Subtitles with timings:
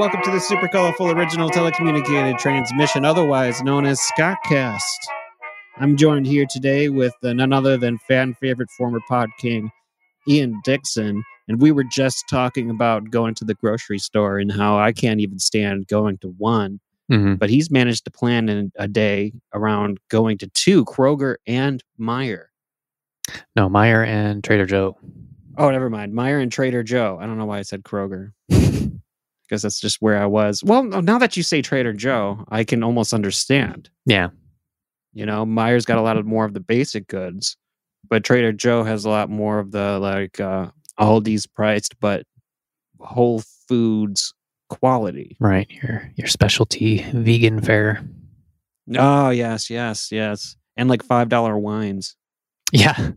[0.00, 4.80] welcome to the super colorful original telecommunicated transmission, otherwise known as Scottcast.
[5.76, 9.70] I'm joined here today with none other than fan favorite former pod king,
[10.26, 11.22] Ian Dixon.
[11.48, 15.20] And we were just talking about going to the grocery store and how I can't
[15.20, 16.80] even stand going to one.
[17.12, 17.34] Mm-hmm.
[17.34, 22.46] But he's managed to plan in a day around going to two Kroger and Meijer.
[23.54, 24.96] No, Meijer and Trader Joe.
[25.58, 26.14] Oh, never mind.
[26.14, 27.18] Meijer and Trader Joe.
[27.20, 28.32] I don't know why I said Kroger.
[29.50, 30.62] Because that's just where I was.
[30.62, 33.90] Well, now that you say Trader Joe, I can almost understand.
[34.06, 34.28] Yeah.
[35.12, 37.56] You know, Meijer's got a lot of more of the basic goods,
[38.08, 42.22] but Trader Joe has a lot more of the like uh Aldi's priced but
[43.00, 44.32] Whole Foods
[44.68, 45.36] quality.
[45.40, 45.68] Right.
[45.82, 48.04] Your your specialty vegan fare.
[48.96, 50.54] Oh yes, yes, yes.
[50.76, 52.14] And like five dollar wines.
[52.70, 53.10] Yeah.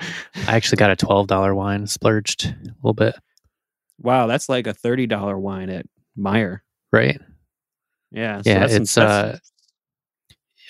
[0.00, 3.14] I actually got a twelve dollar wine, splurged a little bit.
[4.00, 5.86] Wow, that's like a thirty dollar wine at
[6.18, 6.60] Meijer.
[6.92, 7.20] Right.
[8.10, 8.42] Yeah.
[8.42, 9.38] so Yeah, it's that's- uh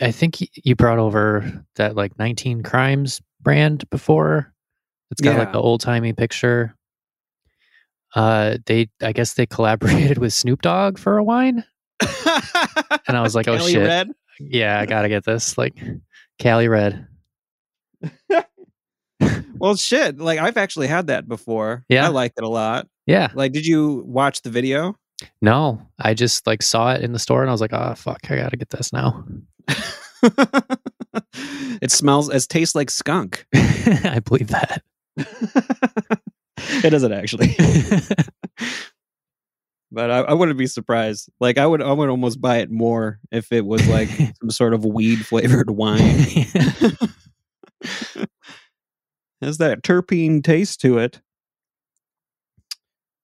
[0.00, 4.54] I think you brought over that like 19 Crimes brand before.
[5.10, 6.76] It's got like the old timey picture.
[8.14, 11.64] Uh, they I guess they collaborated with Snoop Dogg for a wine.
[12.00, 13.86] And I was like, oh Cali shit.
[13.86, 14.12] Red?
[14.38, 15.58] Yeah, I gotta get this.
[15.58, 15.76] Like
[16.38, 17.06] Cali Red.
[19.60, 20.18] Well, shit.
[20.18, 21.84] Like I've actually had that before.
[21.88, 22.04] Yeah.
[22.04, 22.86] I liked it a lot.
[23.08, 23.30] Yeah.
[23.34, 24.94] Like, did you watch the video?
[25.40, 28.30] No, I just like saw it in the store and I was like, oh fuck,
[28.30, 29.24] I gotta get this now.
[31.82, 32.28] it smells.
[32.28, 33.46] It tastes like skunk.
[33.54, 34.82] I believe that.
[35.16, 37.56] it doesn't actually,
[39.90, 41.30] but I, I wouldn't be surprised.
[41.40, 44.74] Like I would, I would almost buy it more if it was like some sort
[44.74, 45.98] of weed flavored wine.
[49.40, 51.22] has that terpene taste to it.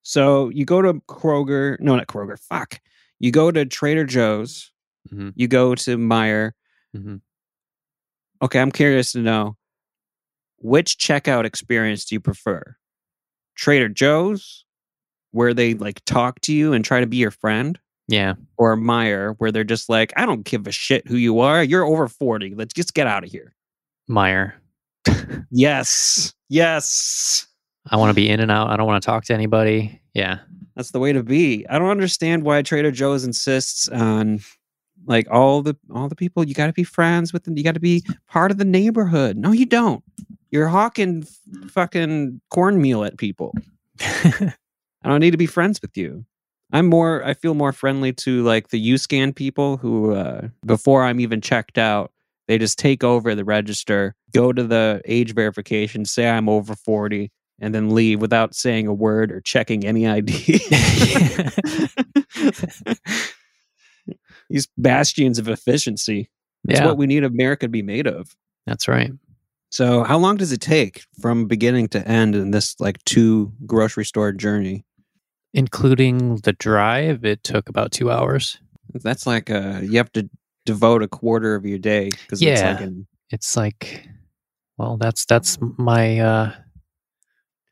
[0.04, 2.38] So you go to Kroger, no, not Kroger.
[2.38, 2.78] Fuck.
[3.18, 4.70] You go to Trader Joe's.
[5.12, 5.32] Mhm.
[5.34, 6.52] You go to Meijer.
[6.96, 7.20] Mhm.
[8.42, 9.56] Okay, I'm curious to know
[10.58, 12.76] which checkout experience do you prefer?
[13.56, 14.64] Trader Joe's,
[15.30, 17.78] where they like talk to you and try to be your friend,
[18.08, 18.34] yeah.
[18.58, 21.62] or Meijer, where they're just like, I don't give a shit who you are.
[21.62, 22.54] You're over 40.
[22.54, 23.54] Let's just get out of here.
[24.10, 24.52] Meijer.
[25.50, 26.34] Yes.
[26.48, 27.46] Yes.
[27.90, 28.70] I want to be in and out.
[28.70, 30.00] I don't want to talk to anybody.
[30.14, 30.38] Yeah.
[30.76, 31.66] That's the way to be.
[31.68, 34.40] I don't understand why Trader Joe's insists on
[35.06, 37.56] like all the all the people you got to be friends with them.
[37.56, 39.36] You got to be part of the neighborhood.
[39.36, 40.02] No, you don't.
[40.50, 43.54] You're hawking f- fucking cornmeal at people.
[44.00, 44.52] I
[45.04, 46.24] don't need to be friends with you.
[46.72, 47.24] I'm more.
[47.24, 51.78] I feel more friendly to like the UScan people who, uh, before I'm even checked
[51.78, 52.12] out,
[52.48, 57.30] they just take over the register, go to the age verification, say I'm over forty,
[57.60, 60.58] and then leave without saying a word or checking any ID.
[64.50, 66.28] These bastions of efficiency.
[66.64, 66.86] That's yeah.
[66.86, 68.34] what we need America to be made of.
[68.66, 69.10] That's right.
[69.70, 74.04] So, how long does it take from beginning to end in this like two grocery
[74.04, 74.84] store journey?
[75.52, 78.58] Including the drive, it took about two hours.
[78.92, 80.28] That's like uh you have to
[80.66, 82.72] devote a quarter of your day because it's Yeah.
[82.72, 84.08] like an, It's like,
[84.78, 86.52] well, that's that's my uh,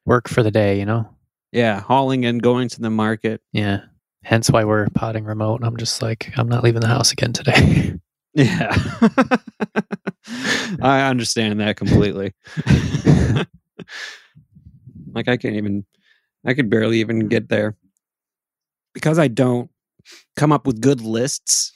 [0.04, 0.78] work for the day.
[0.78, 1.08] You know.
[1.52, 3.40] yeah hauling and going to the market.
[3.52, 3.80] Yeah.
[4.24, 5.60] Hence why we're potting remote.
[5.64, 7.94] I'm just like, I'm not leaving the house again today.
[8.34, 8.74] Yeah,
[10.80, 12.32] I understand that completely.
[15.12, 15.84] like I can't even,
[16.46, 17.76] I could barely even get there
[18.94, 19.70] because I don't
[20.34, 21.72] come up with good lists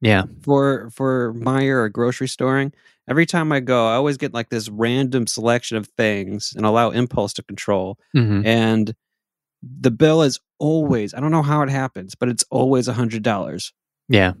[0.00, 0.24] yeah.
[0.42, 2.72] for for Meijer or grocery storing.
[3.08, 6.90] Every time I go, I always get like this random selection of things and allow
[6.90, 7.98] impulse to control.
[8.12, 8.94] hmm And
[9.62, 13.22] the bill is always, I don't know how it happens, but it's always a hundred
[13.22, 13.72] dollars.
[14.08, 14.34] Yeah.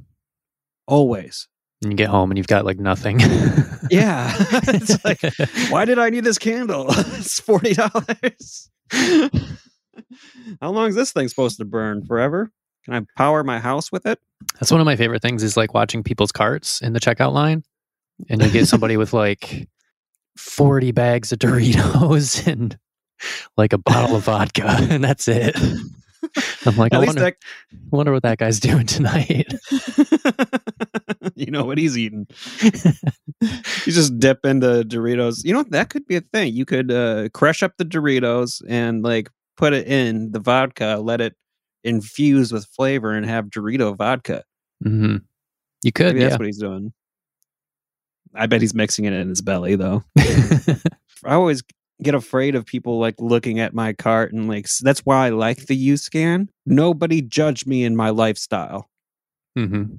[0.86, 1.48] Always.
[1.82, 3.20] And you get home and you've got like nothing.
[3.90, 4.32] Yeah.
[4.38, 5.20] it's like,
[5.70, 6.86] why did I need this candle?
[6.90, 8.70] it's forty dollars.
[10.60, 12.04] How long is this thing supposed to burn?
[12.04, 12.52] Forever?
[12.84, 14.18] Can I power my house with it?
[14.54, 17.62] That's one of my favorite things is like watching people's carts in the checkout line.
[18.28, 19.68] And you get somebody with like
[20.36, 22.78] 40 bags of Doritos and
[23.56, 25.56] like a bottle of vodka, and that's it.
[26.66, 27.32] I'm like, I At wonder,
[27.90, 29.52] wonder what that guy's doing tonight.
[31.34, 32.26] you know what he's eating.
[32.62, 35.44] you just dip into Doritos.
[35.44, 36.54] You know that could be a thing.
[36.54, 41.20] You could uh, crush up the Doritos and like put it in the vodka, let
[41.20, 41.34] it
[41.84, 44.44] infuse with flavor, and have Dorito vodka.
[44.82, 45.16] hmm
[45.82, 46.38] You could, Maybe that's yeah.
[46.38, 46.92] what he's doing.
[48.34, 50.04] I bet he's mixing it in his belly though.
[50.18, 51.62] I always
[52.02, 55.66] get afraid of people like looking at my cart and like that's why I like
[55.66, 56.48] the U scan.
[56.64, 58.88] Nobody judge me in my lifestyle.
[59.58, 59.96] Mm-hmm.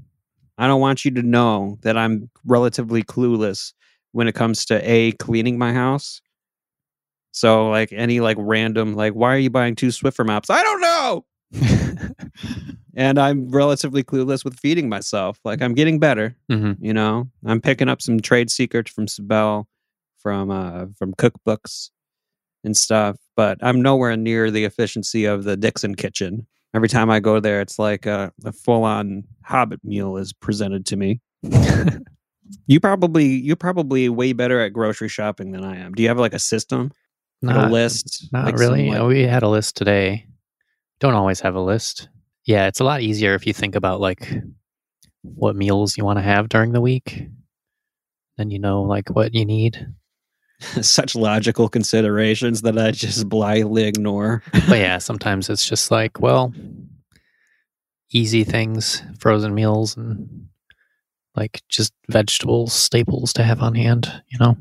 [0.57, 3.73] I don't want you to know that I'm relatively clueless
[4.13, 6.21] when it comes to a cleaning my house.
[7.31, 10.49] So like any like random like why are you buying two Swiffer maps?
[10.49, 11.25] I don't know.
[12.95, 15.39] And I'm relatively clueless with feeding myself.
[15.45, 16.83] Like I'm getting better, mm-hmm.
[16.83, 17.29] you know.
[17.45, 19.65] I'm picking up some trade secrets from Sibel,
[20.19, 21.89] from uh from cookbooks
[22.63, 26.45] and stuff, but I'm nowhere near the efficiency of the Dixon kitchen.
[26.73, 30.95] Every time I go there, it's like a, a full-on Hobbit meal is presented to
[30.95, 31.21] me.
[32.67, 35.93] You probably you're probably way better at grocery shopping than I am.
[35.93, 36.91] Do you have like a system,
[37.41, 38.27] Not, a list?
[38.33, 38.89] not like some, really.
[38.89, 40.25] like- we had a list today.
[41.01, 42.07] Don't always have a list.
[42.45, 44.31] Yeah, it's a lot easier if you think about like
[45.23, 47.27] what meals you want to have during the week.
[48.37, 49.85] Then you know like what you need.
[50.81, 54.43] such logical considerations that I just blithely ignore.
[54.51, 56.53] but yeah, sometimes it's just like, well,
[58.11, 60.47] easy things, frozen meals, and
[61.35, 64.55] like just vegetables, staples to have on hand, you know?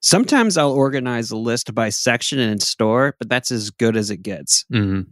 [0.00, 4.22] Sometimes I'll organize a list by section and store, but that's as good as it
[4.22, 4.64] gets.
[4.70, 5.02] hmm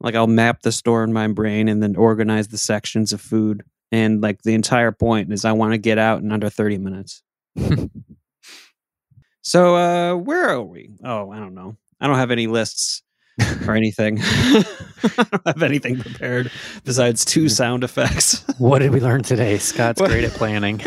[0.00, 3.62] Like I'll map the store in my brain and then organize the sections of food.
[3.90, 7.22] And like the entire point is I want to get out in under 30 minutes.
[9.42, 10.90] so uh where are we?
[11.02, 11.76] Oh, I don't know.
[12.00, 13.02] I don't have any lists
[13.66, 14.18] or anything.
[14.22, 14.64] I
[15.32, 16.50] don't have anything prepared
[16.84, 18.44] besides two sound effects.
[18.58, 19.58] What did we learn today?
[19.58, 20.80] Scott's What- great at planning.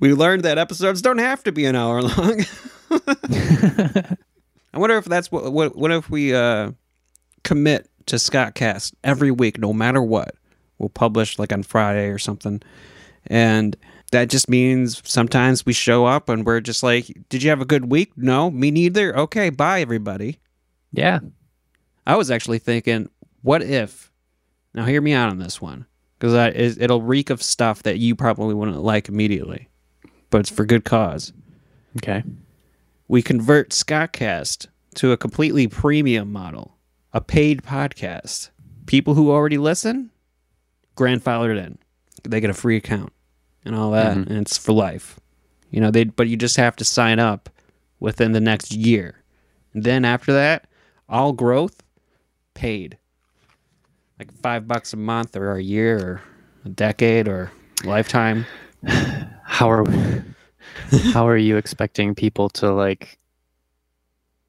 [0.00, 2.40] we learned that episodes don't have to be an hour long.
[4.78, 5.52] I wonder if that's what.
[5.52, 6.70] What, what if we uh,
[7.42, 10.36] commit to Scottcast every week, no matter what?
[10.78, 12.62] We'll publish like on Friday or something,
[13.26, 13.76] and
[14.12, 17.64] that just means sometimes we show up and we're just like, "Did you have a
[17.64, 18.12] good week?
[18.16, 19.16] No, me neither.
[19.18, 20.38] Okay, bye, everybody."
[20.92, 21.18] yeah.
[22.06, 23.10] I was actually thinking,
[23.42, 24.12] what if?
[24.74, 25.86] Now, hear me out on this one,
[26.20, 29.68] because it, it'll reek of stuff that you probably wouldn't like immediately,
[30.30, 31.32] but it's for good cause.
[31.96, 32.22] Okay.
[33.08, 34.66] We convert Scottcast
[34.96, 36.76] to a completely premium model,
[37.12, 38.50] a paid podcast.
[38.86, 40.10] People who already listen,
[40.96, 41.78] grandfathered in.
[42.24, 43.12] They get a free account
[43.64, 44.26] and all that, Mhm.
[44.28, 45.18] and it's for life.
[45.70, 47.48] You know, they but you just have to sign up
[48.00, 49.22] within the next year.
[49.74, 50.66] And then after that,
[51.08, 51.82] all growth
[52.54, 52.98] paid.
[54.18, 56.20] Like five bucks a month or a year or
[56.64, 57.52] a decade or
[57.84, 58.46] lifetime.
[59.44, 59.84] How are
[61.12, 63.18] how are you expecting people to like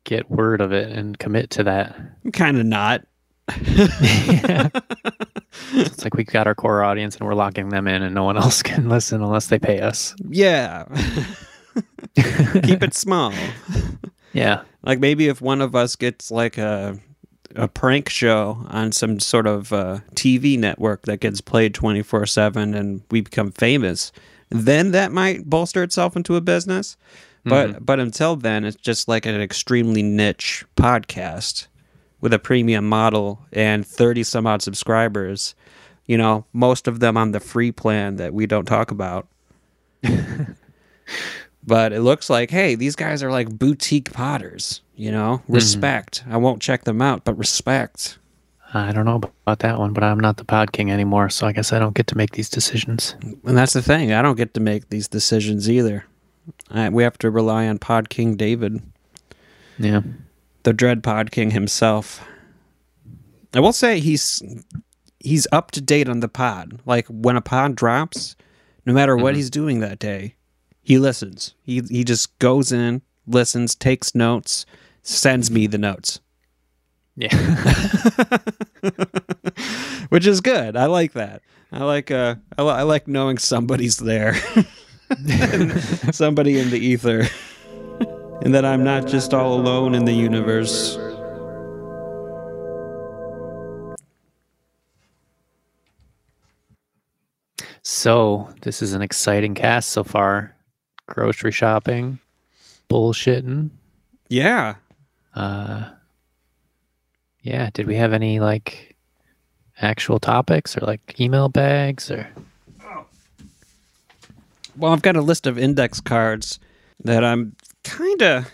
[0.03, 1.95] get word of it and commit to that?
[2.33, 3.05] Kind of not.
[3.65, 4.69] Yeah.
[5.73, 8.37] It's like we've got our core audience and we're locking them in and no one
[8.37, 10.15] else can listen unless they pay us.
[10.27, 10.85] Yeah.
[12.63, 13.33] Keep it small.
[14.33, 14.61] Yeah.
[14.83, 16.99] Like maybe if one of us gets like a
[17.55, 23.01] a prank show on some sort of uh, TV network that gets played 24/7 and
[23.09, 24.11] we become famous,
[24.49, 26.97] then that might bolster itself into a business.
[27.45, 27.83] But mm-hmm.
[27.83, 31.67] but until then it's just like an extremely niche podcast
[32.21, 35.55] with a premium model and 30 some odd subscribers.
[36.05, 39.27] You know, most of them on the free plan that we don't talk about.
[41.65, 45.53] but it looks like hey these guys are like boutique potters you know mm-hmm.
[45.53, 48.17] respect i won't check them out but respect
[48.73, 51.53] I don't know about that one, but I'm not the pod king anymore, so I
[51.53, 53.15] guess I don't get to make these decisions.
[53.21, 56.05] and that's the thing i don't get to make these decisions either
[56.71, 58.81] I, we have to rely on pod king david
[59.77, 60.01] Yeah.
[60.63, 62.21] the dread pod king himself
[63.53, 64.41] i will say he's
[65.19, 68.35] he's up to date on the pod like when a pod drops
[68.85, 69.37] no matter what Mhm.
[69.37, 70.35] he's doing that day
[70.81, 74.65] he listens he he just goes in listens takes notes
[75.01, 76.19] sends me the notes
[77.19, 77.35] Yeah.
[80.09, 80.77] which is good.
[80.77, 81.41] I like that.
[81.71, 84.35] I like uh, I, I like knowing somebody's there,
[86.11, 87.25] somebody in the ether,
[88.41, 90.97] and that I'm not just all alone in the universe.
[97.81, 100.55] so this is an exciting cast so far.
[101.07, 102.19] Grocery shopping,
[102.89, 103.71] bullshitting.
[104.29, 104.75] Yeah,
[105.35, 105.89] Uh
[107.41, 108.95] yeah, did we have any like
[109.81, 112.27] actual topics or like email bags or
[114.79, 116.59] well, I've got a list of index cards
[117.03, 118.49] that I'm kind of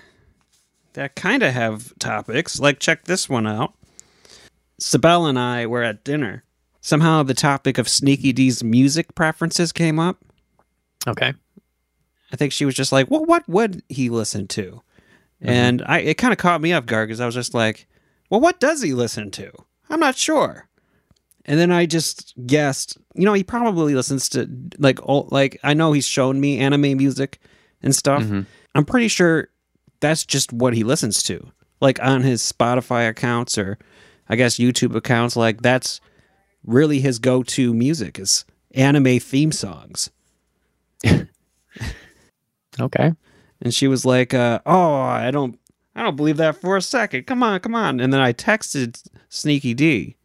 [0.94, 2.60] that kind of have topics.
[2.60, 3.74] Like, check this one out.
[4.82, 6.44] Sibel and I were at dinner.
[6.82, 10.18] Somehow, the topic of Sneaky D's music preferences came up.
[11.08, 11.34] Okay.
[12.32, 14.82] I think she was just like, well, what would he listen to?
[15.42, 15.50] Mm-hmm.
[15.50, 17.88] And I it kind of caught me off guard because I was just like,
[18.30, 19.52] well, what does he listen to?
[19.90, 20.68] I'm not sure.
[21.46, 25.74] And then I just guessed, you know, he probably listens to like all, like I
[25.76, 27.40] know he's shown me anime music
[27.84, 28.24] and stuff.
[28.24, 28.46] Mhm.
[28.74, 29.50] I'm pretty sure
[30.00, 31.52] that's just what he listens to.
[31.82, 33.78] Like on his Spotify accounts or
[34.28, 36.02] I guess YouTube accounts, like that's
[36.66, 40.10] really his go-to music is anime theme songs.
[42.80, 43.14] Okay.
[43.62, 45.58] And she was like, uh, "Oh, I don't,
[45.96, 47.26] I don't believe that for a second.
[47.28, 50.16] Come on, come on." And then I texted Sneaky D,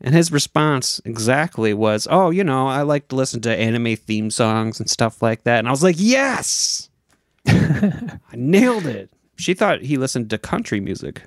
[0.00, 4.30] and his response exactly was, "Oh, you know, I like to listen to anime theme
[4.30, 6.90] songs and stuff like that." And I was like, "Yes,
[7.46, 11.22] I nailed it." She thought he listened to country music.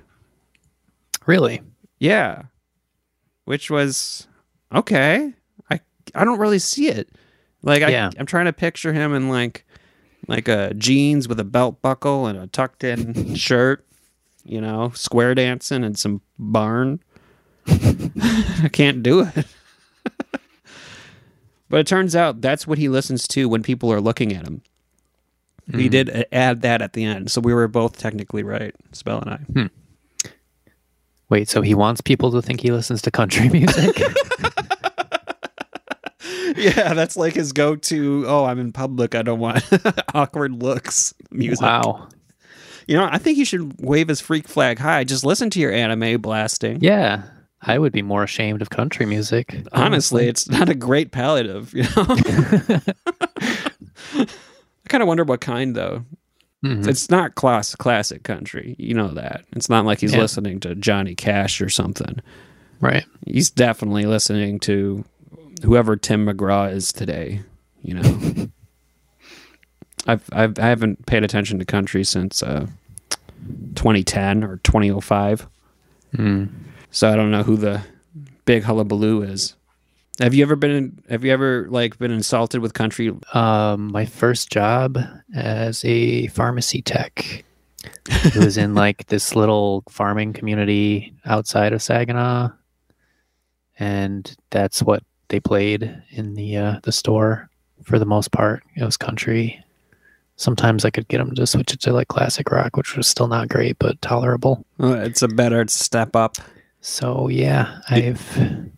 [1.26, 1.62] Really?
[1.98, 2.42] Yeah,
[3.44, 4.26] which was
[4.74, 5.32] okay.
[5.70, 5.80] I
[6.14, 7.08] I don't really see it.
[7.62, 8.10] Like I, Yeah.
[8.18, 9.64] I'm trying to picture him in like
[10.30, 13.84] like a jeans with a belt buckle and a tucked in shirt,
[14.44, 17.00] you know, square dancing and some barn.
[17.66, 19.46] I can't do it.
[21.68, 24.62] but it turns out that's what he listens to when people are looking at him.
[25.72, 25.90] He Mhm.
[25.90, 29.70] did add that at the end, so we were both technically right, Sibel and I.
[31.28, 34.00] Wait, so he wants people to think he listens to country music?
[36.56, 38.24] yeah, that's like his go-to.
[38.26, 39.14] Oh, I'm in public.
[39.14, 39.62] I don't want
[40.14, 41.14] awkward looks.
[41.30, 41.62] Music.
[41.62, 42.08] wow.
[42.86, 45.04] You know, I think you should wave his freak flag high.
[45.04, 46.78] Just listen to your anime blasting.
[46.80, 47.22] Yeah.
[47.62, 49.64] I would be more ashamed of country music.
[49.72, 51.72] Honestly, it's not a great palliative.
[51.74, 51.90] You know,
[54.14, 54.26] I
[54.88, 56.04] kind of wonder what kind though.
[56.64, 56.86] Mhm.
[56.88, 58.76] It's not class classic country.
[58.78, 59.44] You know that.
[59.52, 60.20] It's not like he's Yeah.
[60.20, 62.20] listening to Johnny Cash or something.
[62.80, 63.04] right.
[63.26, 65.04] He's definitely listening to
[65.62, 67.40] whoever Tim McGraw is today.
[67.82, 68.02] You know,
[70.06, 72.66] I've, I've I haven't paid attention to country since uh,
[73.74, 75.46] 2010 or 2005,
[76.16, 76.48] Mm.
[76.90, 77.82] so I don't know who the
[78.44, 79.54] big hullabaloo is.
[80.18, 81.00] Have you ever been?
[81.08, 83.14] Have you ever like been insulted with country?
[83.32, 84.98] Um, my first job
[85.34, 87.44] as a pharmacy tech.
[88.08, 92.50] It was in like this little farming community outside of Saginaw,
[93.78, 97.48] and that's what they played in the uh, the store
[97.82, 98.62] for the most part.
[98.76, 99.64] It was country.
[100.36, 103.28] Sometimes I could get them to switch it to like classic rock, which was still
[103.28, 104.64] not great but tolerable.
[104.78, 106.36] It's a better step up.
[106.80, 108.70] So yeah, I've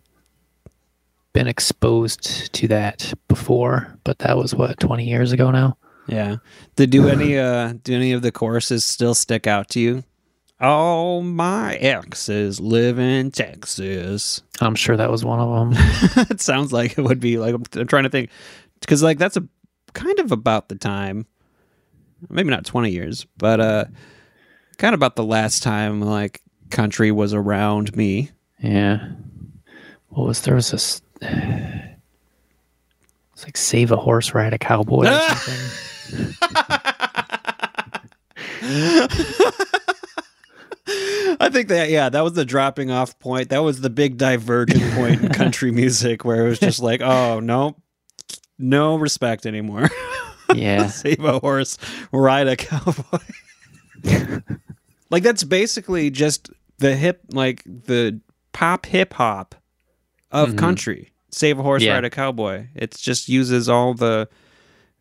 [1.33, 5.77] been exposed to that before, but that was what twenty years ago now.
[6.07, 6.37] Yeah.
[6.75, 10.03] Did do any uh do any of the choruses still stick out to you?
[10.59, 14.41] All my exes live in Texas.
[14.61, 16.25] I'm sure that was one of them.
[16.29, 18.29] it sounds like it would be like I'm, I'm trying to think
[18.79, 19.45] because like that's a
[19.93, 21.25] kind of about the time
[22.29, 23.85] maybe not 20 years but uh
[24.77, 26.41] kind of about the last time like
[26.71, 29.09] country was around me Yeah.
[30.09, 31.01] What was there was this?
[33.33, 36.35] It's like save a horse, ride a cowboy or something.
[41.39, 43.49] I think that yeah, that was the dropping off point.
[43.49, 47.39] That was the big divergent point in country music where it was just like, oh
[47.39, 47.75] no,
[48.59, 49.89] no respect anymore.
[50.53, 50.85] Yeah.
[50.87, 51.79] Save a horse,
[52.11, 53.17] ride a cowboy.
[55.09, 58.19] like that's basically just the hip, like the
[58.51, 59.55] pop hip hop
[60.31, 60.57] of Mhm.
[60.57, 61.11] country.
[61.31, 61.93] Save a horse, Yeah.
[61.93, 62.67] ride a cowboy.
[62.75, 64.27] It just uses all the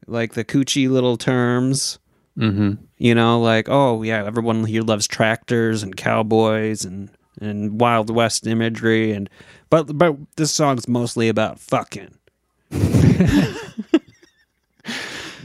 [0.07, 1.99] like the coochie little terms.
[2.39, 2.73] Mm-hmm.
[2.99, 7.11] You know, like oh yeah, everyone here loves tractors and cowboys and
[7.41, 9.29] and Wild West imagery and
[9.71, 12.15] but but this song's mostly about fucking.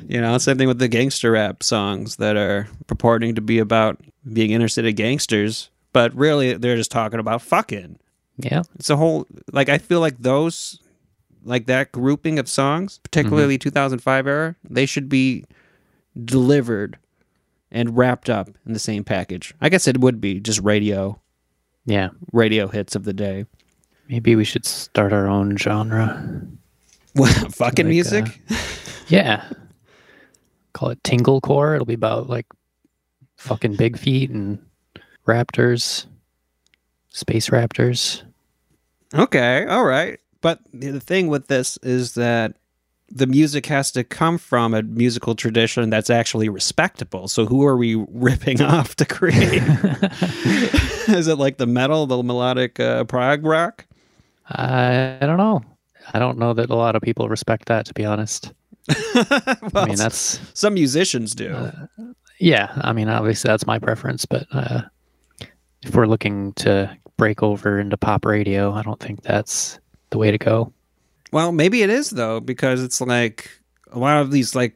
[0.07, 3.99] you know, same thing with the gangster rap songs that are purporting to be about
[4.31, 7.99] being inner city gangsters, but really they're just talking about fucking.
[8.37, 8.63] Yeah.
[8.75, 10.79] It's a whole like I feel like those
[11.43, 15.45] like that grouping of songs, particularly 2005 era, they should be
[16.25, 16.97] delivered
[17.71, 19.53] and wrapped up in the same package.
[19.61, 21.19] I guess it would be just radio
[21.85, 22.09] Yeah.
[22.31, 23.45] radio hits of the day.
[24.09, 26.41] Maybe we should start our own genre.
[27.13, 28.41] What, fucking Like, music?
[28.49, 28.55] uh,
[29.09, 29.43] Yeah.
[30.73, 31.73] Call it Tinglecore.
[31.75, 32.45] It'll be about like
[33.37, 34.59] fucking big feet and
[35.27, 36.05] raptors,
[37.09, 38.23] space raptors.
[39.13, 40.19] Okay, all right.
[40.41, 42.55] But the thing with this is that
[43.09, 47.27] the music has to come from a musical tradition that's actually respectable.
[47.27, 49.61] So who are we ripping off to create?
[51.07, 53.85] is it like the metal, the melodic uh, prog rock?
[54.49, 55.61] I, I don't know.
[56.13, 58.53] I don't know that a lot of people respect that, to be honest.
[59.15, 59.25] well,
[59.75, 61.49] I mean, that's some musicians do.
[61.51, 61.71] uh,
[62.39, 62.71] yeah.
[62.81, 64.83] I mean, obviously that's my preference, but uh,
[65.81, 69.79] if we're looking to break over into pop radio, I don't think that's
[70.11, 70.71] the way to go.
[71.31, 73.49] Well, maybe it is though, because it's like
[73.91, 74.75] a lot of these like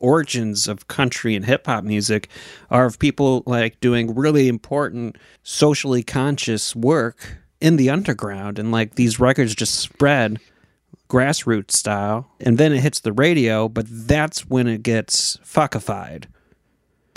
[0.00, 2.28] origins of country and hip hop music
[2.70, 8.96] are of people like doing really important socially conscious work in the underground and like
[8.96, 10.38] these records just spread
[11.08, 16.26] grassroots style and then it hits the radio but that's when it gets fuckified.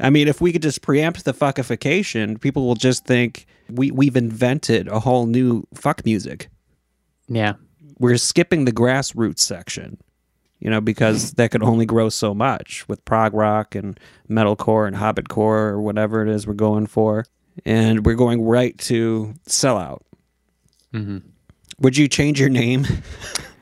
[0.00, 4.16] I mean, if we could just preempt the fuckification, people will just think we we've
[4.16, 6.48] invented a whole new fuck music.
[7.28, 7.54] Yeah.
[7.98, 9.98] We're skipping the grassroots section,
[10.58, 14.96] you know, because that could only grow so much with prog rock and metalcore and
[14.96, 17.26] hobbitcore or whatever it is we're going for,
[17.64, 20.00] and we're going right to sellout.
[20.92, 21.18] hmm
[21.80, 22.86] Would you change your name?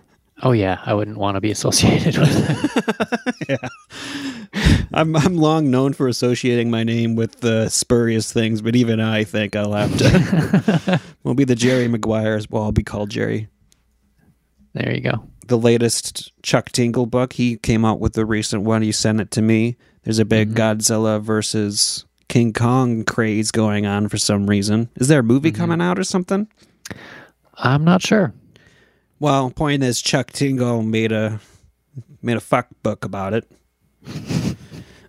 [0.45, 3.61] Oh yeah, I wouldn't want to be associated with it.
[4.95, 9.25] I'm I'm long known for associating my name with uh, spurious things, but even I
[9.25, 11.01] think I'll have to.
[11.23, 12.51] we'll be the Jerry Maguires.
[12.51, 13.49] Well, I'll be called Jerry.
[14.75, 15.25] there you go.
[15.47, 17.35] The latest Chuck Tingle book.
[17.35, 18.83] He came out with the recent one.
[18.83, 19.77] You sent it to me.
[20.05, 20.57] There's a big Mhm.
[20.79, 24.89] Godzilla versus King Kong craze going on for some reason.
[24.97, 25.57] Is there a movie Mhm.
[25.57, 26.49] coming out or something?
[27.57, 28.35] I'm not sure.
[29.23, 31.39] Well, point is, Chuck Tingle made a
[32.23, 33.49] made a fuck book about it.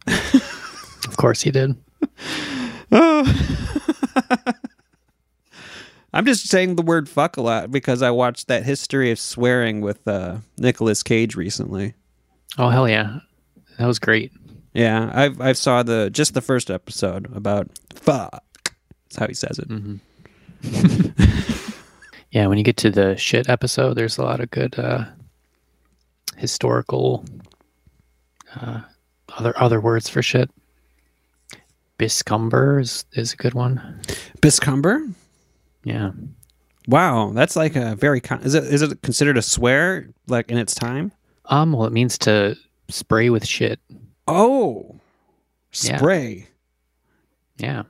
[0.05, 1.75] Of course he did.
[2.91, 3.73] oh.
[6.13, 9.81] I'm just saying the word fuck a lot because I watched that history of swearing
[9.81, 11.95] with uh, Nicolas Cage recently.
[12.59, 13.17] Oh hell yeah,
[13.79, 14.31] that was great.
[14.75, 18.43] Yeah, I've I've saw the just the first episode about fuck.
[19.05, 19.65] That's how he says it.
[19.65, 19.95] hmm
[22.33, 25.05] yeah, when you get to the shit episode, there's a lot of good uh,
[26.35, 27.23] historical
[28.59, 28.81] uh,
[29.37, 30.49] other other words for shit.
[31.99, 34.01] Bescumber is, is a good one.
[34.41, 35.07] Bescumber.
[35.83, 36.11] Yeah.
[36.87, 40.57] Wow, that's like a very con- is it is it considered a swear like in
[40.57, 41.11] its time?
[41.45, 41.73] Um.
[41.73, 42.57] Well, it means to
[42.89, 43.79] spray with shit.
[44.27, 44.99] Oh,
[45.71, 45.91] spray.
[45.91, 45.97] Yeah.
[45.97, 46.47] spray.
[47.57, 47.83] Yeah.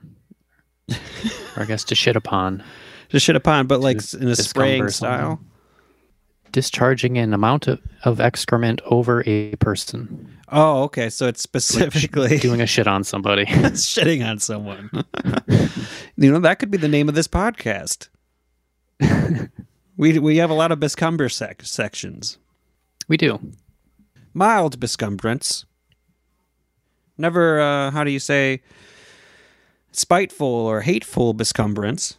[1.56, 2.62] or I guess to shit upon.
[3.14, 5.38] Just shit upon, but like in a spraying style.
[6.50, 10.36] Discharging an amount of, of excrement over a person.
[10.48, 11.08] Oh, okay.
[11.10, 13.44] So it's specifically Doing a shit on somebody.
[13.46, 14.90] shitting on someone.
[16.16, 18.08] you know, that could be the name of this podcast.
[19.96, 22.38] we we have a lot of bescumber sec- sections.
[23.06, 23.38] we do.
[24.32, 25.66] Mild bescumbrance.
[27.16, 28.60] Never, uh, how do you say,
[29.92, 32.18] spiteful or hateful bescumbrance.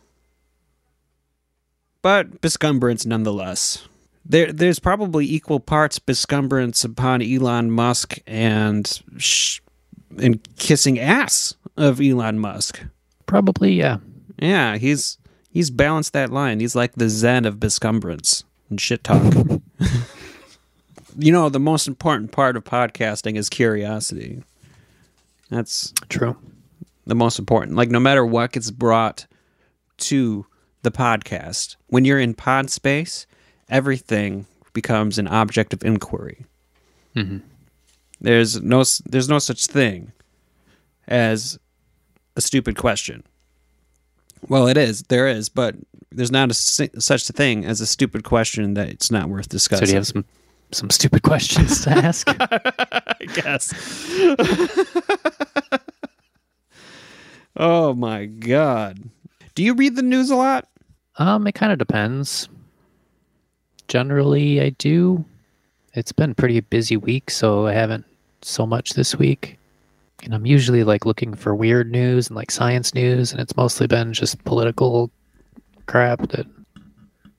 [2.05, 3.87] But bescumbrance nonetheless.
[4.23, 9.59] There, there's probably equal parts bescumbrance upon Elon Musk and sh-
[10.15, 12.83] and kissing ass of Elon Musk.
[13.25, 13.97] Probably, yeah.
[14.37, 15.17] Yeah, he's
[15.49, 16.59] he's balanced that line.
[16.59, 19.23] He's like the zen of biscumbrance and shit talk.
[21.17, 24.43] you know, the most important part of podcasting is curiosity.
[25.49, 26.37] That's True.
[27.07, 27.75] the most important.
[27.75, 29.25] Like no matter what gets brought
[29.97, 30.45] to
[30.85, 33.27] the podcast, when you're in pod space,
[33.67, 36.45] everything becomes an object of inquiry.
[37.13, 37.39] hmm
[38.21, 40.13] There's no there's no such thing
[41.07, 41.59] as
[42.37, 43.23] a stupid question.
[44.47, 45.03] Well, it is.
[45.03, 45.75] There is, but
[46.11, 49.87] there's not a such a thing as a stupid question that it's not worth discussing.
[49.87, 50.25] So do you have some
[50.71, 52.27] some stupid questions to ask?
[52.39, 53.73] I guess.
[57.57, 59.09] oh my god.
[59.55, 60.67] Do you read the news a lot?
[61.17, 62.49] Um, it kind of depends.
[63.88, 65.23] Generally, I do.
[65.93, 68.06] It's been pretty busy week, so I haven't
[68.41, 69.58] so much this week.
[70.23, 73.88] And I'm usually like looking for weird news and like science news, and it's mostly
[73.88, 75.10] been just political
[75.86, 76.47] crap that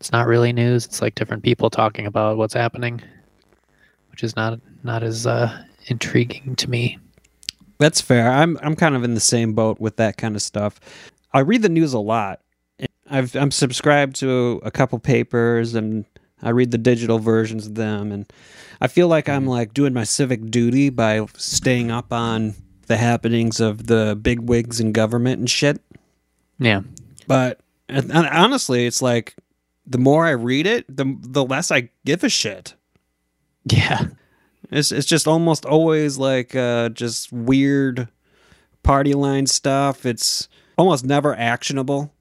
[0.01, 0.87] it's not really news.
[0.87, 3.03] It's like different people talking about what's happening,
[4.11, 6.99] which is not not as uh, intriguing to me.
[7.79, 8.31] That's fair.
[8.31, 10.81] I'm I'm kind of in the same boat with that kind of stuff.
[11.33, 12.41] I read the news a lot.
[13.11, 16.05] I've I'm subscribed to a couple papers and
[16.43, 18.31] I read the digital versions of them and
[18.81, 22.55] I feel like I'm like doing my civic duty by staying up on
[22.89, 25.81] the happenings of the big wigs in government and shit.
[26.59, 26.83] Yeah,
[27.27, 29.35] But and, and honestly, it's like
[29.87, 32.75] the more I read it, the the less I give a shit.
[33.71, 34.07] yeah,
[34.71, 38.09] It's it's just almost always like uh, just weird
[38.83, 40.07] party line stuff.
[40.07, 42.13] It's almost never actionable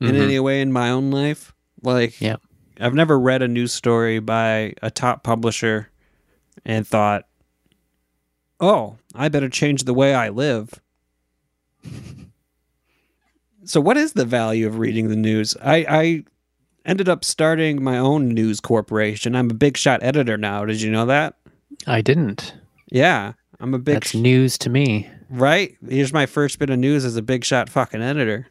[0.00, 0.20] in Mhm.
[0.22, 1.52] any way in my own life.
[1.82, 2.36] Like Yeah.
[2.80, 5.90] I've never read a news story by a top publisher
[6.64, 7.26] and thought,
[8.58, 10.72] "Oh, I better change the way I live."
[13.64, 15.56] so, what is the value of reading the news?
[15.62, 16.24] I, I
[16.84, 19.34] ended up starting my own news corporation.
[19.34, 20.64] I'm a big shot editor now.
[20.64, 21.36] Did you know that?
[21.86, 22.54] I didn't.
[22.90, 25.08] Yeah, I'm a big That's news to me.
[25.30, 25.76] right.
[25.88, 28.48] Here's my first bit of news as a big shot fucking editor.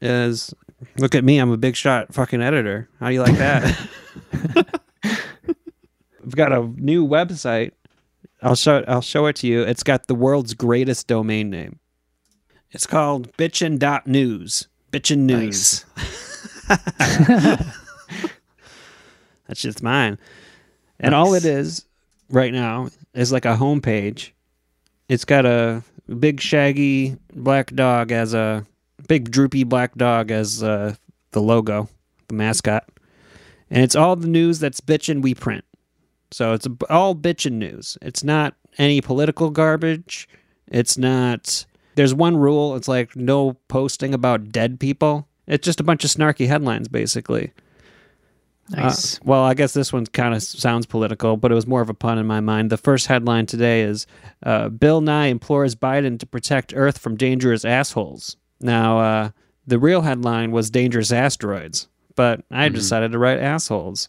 [0.00, 0.52] Is
[0.98, 2.88] look at me, I'm a big shot fucking editor.
[3.00, 3.88] How do you like that?
[5.04, 7.72] I've got a new website.
[8.42, 9.62] I'll show I'll show it to you.
[9.62, 11.78] It's got the world's greatest domain name.
[12.70, 14.68] It's called bitchin.news.
[14.92, 15.84] Bitchin news.
[19.46, 20.18] That's just mine.
[20.98, 21.84] And all it is
[22.28, 24.32] right now is like a homepage.
[25.08, 25.82] It's got a
[26.18, 28.66] big shaggy black dog as a
[29.08, 30.94] big droopy black dog as uh,
[31.32, 31.88] the logo,
[32.28, 32.88] the mascot.
[33.70, 35.64] And it's all the news that's bitchin' we print.
[36.30, 37.98] So it's all bitchin' news.
[38.02, 40.28] It's not any political garbage.
[40.68, 41.64] It's not.
[41.94, 42.76] There's one rule.
[42.76, 45.28] It's like no posting about dead people.
[45.46, 47.52] It's just a bunch of snarky headlines, basically.
[48.70, 49.16] Nice.
[49.16, 51.88] Uh, well, I guess this one kind of sounds political, but it was more of
[51.88, 52.70] a pun in my mind.
[52.70, 54.06] The first headline today is
[54.42, 58.36] uh, Bill Nye implores Biden to protect Earth from dangerous assholes.
[58.60, 59.30] Now, uh,
[59.66, 64.08] the real headline was dangerous asteroids, but I decided to write assholes.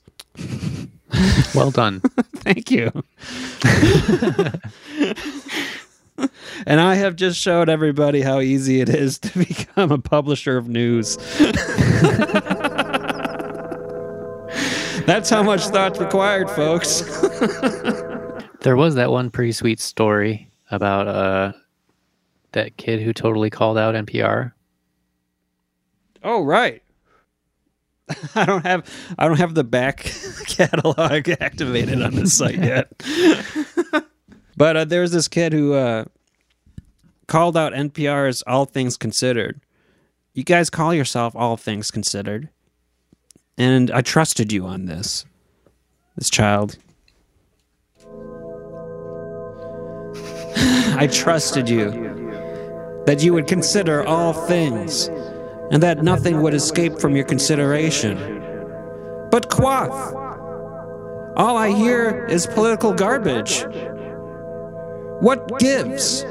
[1.55, 1.99] well done.
[2.35, 2.91] Thank you.
[6.65, 10.69] and I have just showed everybody how easy it is to become a publisher of
[10.69, 11.17] news.
[15.05, 17.01] That's how much thought's required, folks.
[18.61, 21.53] There was that one pretty sweet story about uh
[22.57, 24.51] that kid who totally called out NPR.
[26.23, 26.81] oh, right.
[28.35, 29.97] I don't have I don't have the back
[30.47, 32.91] catalog activated on this site yet.
[34.55, 36.05] but uh, there's this kid who uh,
[37.27, 39.59] called out NPR's All Things Considered.
[40.33, 42.49] You guys call yourself All Things Considered,
[43.57, 45.25] and I trusted you on this.
[46.15, 46.77] This child.
[50.99, 52.16] I trusted you
[53.07, 55.07] that you would consider all things
[55.71, 58.17] and that nothing would escape from your consideration.
[59.31, 60.13] But quaff!
[61.37, 63.63] All I hear is political garbage.
[65.21, 66.23] What gives?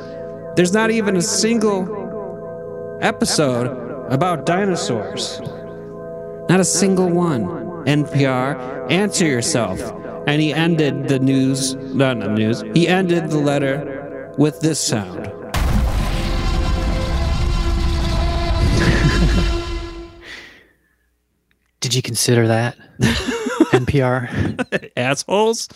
[0.56, 3.68] There's not even a single episode
[4.12, 5.40] about dinosaurs.
[6.50, 7.46] Not a single one.
[7.86, 9.80] NPR, answer yourself.
[10.26, 15.32] And he ended the news, not the news, he ended the letter with this sound.
[21.86, 22.76] Did you consider that?
[23.70, 24.90] NPR.
[24.96, 25.68] assholes.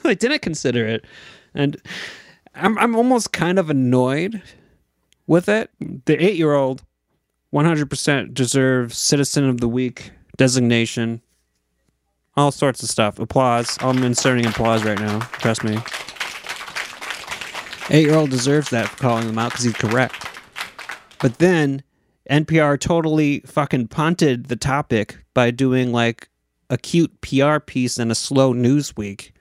[0.06, 1.04] I didn't consider it,
[1.52, 1.76] and
[2.54, 4.40] I'm I'm almost kind of annoyed
[5.26, 5.68] with it.
[6.06, 6.82] The eight year old,
[7.50, 11.20] one hundred percent deserves Citizen of the Week designation.
[12.34, 13.18] All sorts of stuff.
[13.18, 13.76] Applause.
[13.82, 15.18] I'm inserting applause right now.
[15.32, 15.76] Trust me.
[17.90, 20.26] Eight year old deserves that for calling them out because he's correct.
[21.20, 21.82] But then
[22.32, 26.30] NPR totally fucking punted the topic by doing like
[26.70, 29.34] a cute PR piece and a slow news week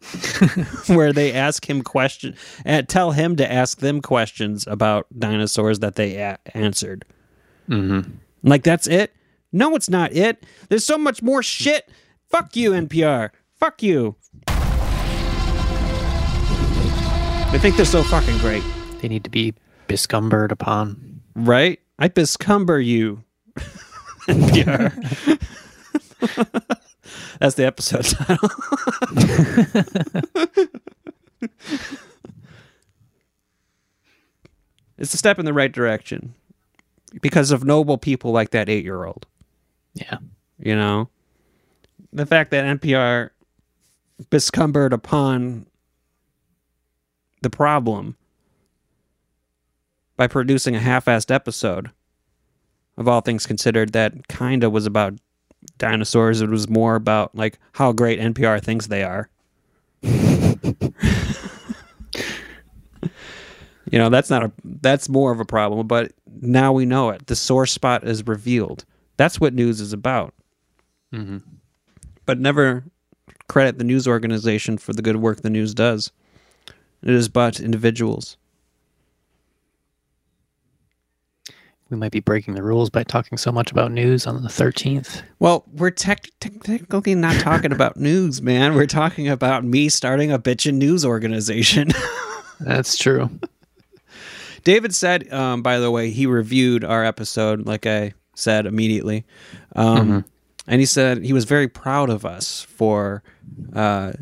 [0.88, 5.94] where they ask him question and tell him to ask them questions about dinosaurs that
[5.94, 7.04] they a- answered.
[7.68, 8.10] mm-hmm.
[8.42, 9.14] Like that's it?
[9.52, 10.44] No, it's not it.
[10.68, 11.88] There's so much more shit.
[12.28, 13.30] Fuck you, NPR.
[13.54, 14.16] Fuck you.
[17.52, 18.62] They think they're so fucking great,
[19.00, 19.54] They need to be
[19.86, 21.20] bescumbered upon.
[21.36, 21.78] right?
[22.02, 23.22] I bescumber you,
[24.26, 24.90] NPR.
[27.38, 28.50] That's the episode title.
[34.98, 36.34] it's a step in the right direction
[37.20, 39.24] because of noble people like that eight year old.
[39.94, 40.18] Yeah.
[40.58, 41.08] You know,
[42.12, 43.30] the fact that NPR
[44.28, 45.66] bescumbered upon
[47.42, 48.16] the problem
[50.16, 51.90] by producing a half-assed episode
[52.96, 55.14] of all things considered that kind of was about
[55.78, 59.28] dinosaurs it was more about like how great npr thinks they are
[60.02, 60.92] you
[63.92, 67.36] know that's not a that's more of a problem but now we know it the
[67.36, 68.84] sore spot is revealed
[69.16, 70.34] that's what news is about
[71.12, 71.38] Mm-hmm.
[72.24, 72.84] but never
[73.48, 76.10] credit the news organization for the good work the news does.
[77.02, 78.38] It is but individuals.
[81.92, 85.22] We might be breaking the rules by talking so much about news on the 13th.
[85.38, 88.74] Well, we're tech technically not talking about news, man.
[88.74, 91.90] We're talking about me starting a bitchin' news organization.
[92.60, 93.30] That's true.
[94.64, 99.24] David said, um, by the way, he reviewed our episode, like I said immediately.
[99.76, 100.24] Um, Mhm.
[100.68, 103.24] And he said he was very proud of us for
[103.74, 104.12] uh,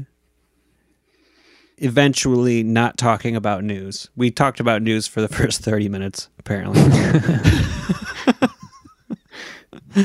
[1.80, 4.08] eventually not talking about news.
[4.16, 6.80] We talked about news for the first 30 minutes, apparently.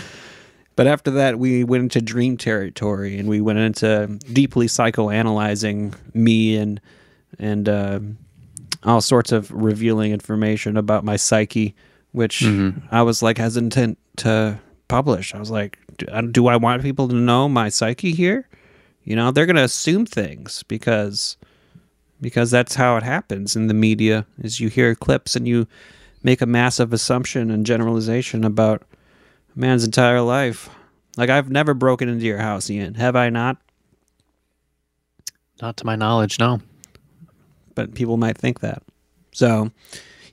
[0.75, 6.57] but after that, we went into dream territory and we went into deeply psychoanalyzing me
[6.57, 6.81] and
[7.37, 7.99] and uh,
[8.83, 11.75] all sorts of revealing information about my psyche,
[12.13, 12.81] which Mhm.
[12.91, 14.57] I was like hesitant to
[14.87, 15.35] publish.
[15.35, 18.47] I was like, do, uh, do I want people to know my psyche here?
[19.03, 21.35] You know, they're going to assume things because
[22.25, 25.67] because that's how it happens in the media is you hear clips and you
[26.23, 28.81] make a massive assumption and generalization about
[29.55, 30.67] a man's entire life.
[31.17, 32.95] Like I've never broken into your house, Ian.
[32.95, 33.57] Have I not?
[35.61, 36.61] Not to my knowledge, no.
[37.75, 38.81] but people might think that.
[39.31, 39.69] So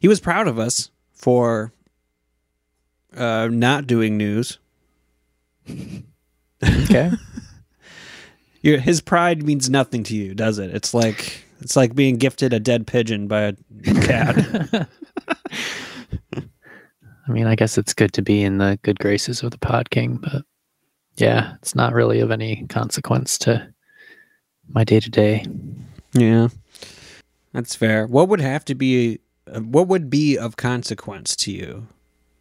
[0.00, 1.74] he was proud of us for
[3.14, 4.59] uh, not doing news.
[6.66, 7.11] Okay.
[8.62, 10.74] Your, his pride means nothing to you, does it?
[10.74, 13.55] It's like it's like being gifted a dead pigeon by a
[14.03, 14.88] cat.
[17.29, 19.90] I mean, I guess it's good to be in the good graces of the Pod
[19.90, 20.42] King, but
[21.16, 23.72] yeah, it's not really of any consequence to
[24.68, 25.46] my day to day.
[26.12, 26.48] yeah,
[27.53, 28.07] that's fair.
[28.07, 29.20] What would have to be?
[29.46, 31.87] What would be of consequence to you?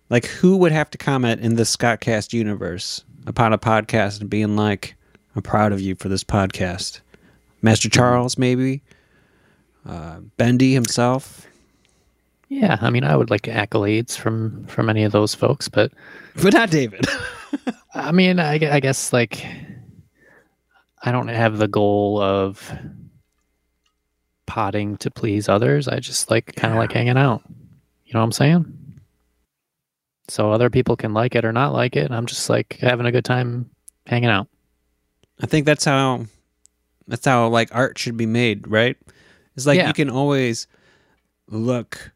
[0.09, 4.55] Like, who would have to comment in the Scottcast universe upon a podcast and being
[4.55, 4.95] like,
[5.35, 7.01] "I'm proud of you for this podcast"?
[7.61, 8.81] Master Charles, maybe.
[9.85, 11.47] Uh, Bendy himself.
[12.49, 15.91] Yeah, I mean, I would like accolades from from any of those folks, but
[16.41, 17.05] but not David.
[17.93, 19.45] I mean, I, I guess like
[21.01, 22.71] I don't have the goal of
[24.45, 25.87] potting to please others.
[25.87, 27.41] I just like kind of like hanging out.
[28.05, 28.77] You know what I'm saying?
[30.27, 32.05] So other people can like it or not like it.
[32.05, 33.69] and I'm just like having a good time
[34.05, 34.47] hanging out.
[35.41, 36.25] I think that's how
[37.07, 38.97] that's how like art should be made, right?
[39.55, 39.87] It's like Yeah.
[39.87, 40.67] you can always
[41.47, 42.11] look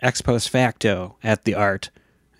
[0.00, 1.90] ex post facto at the art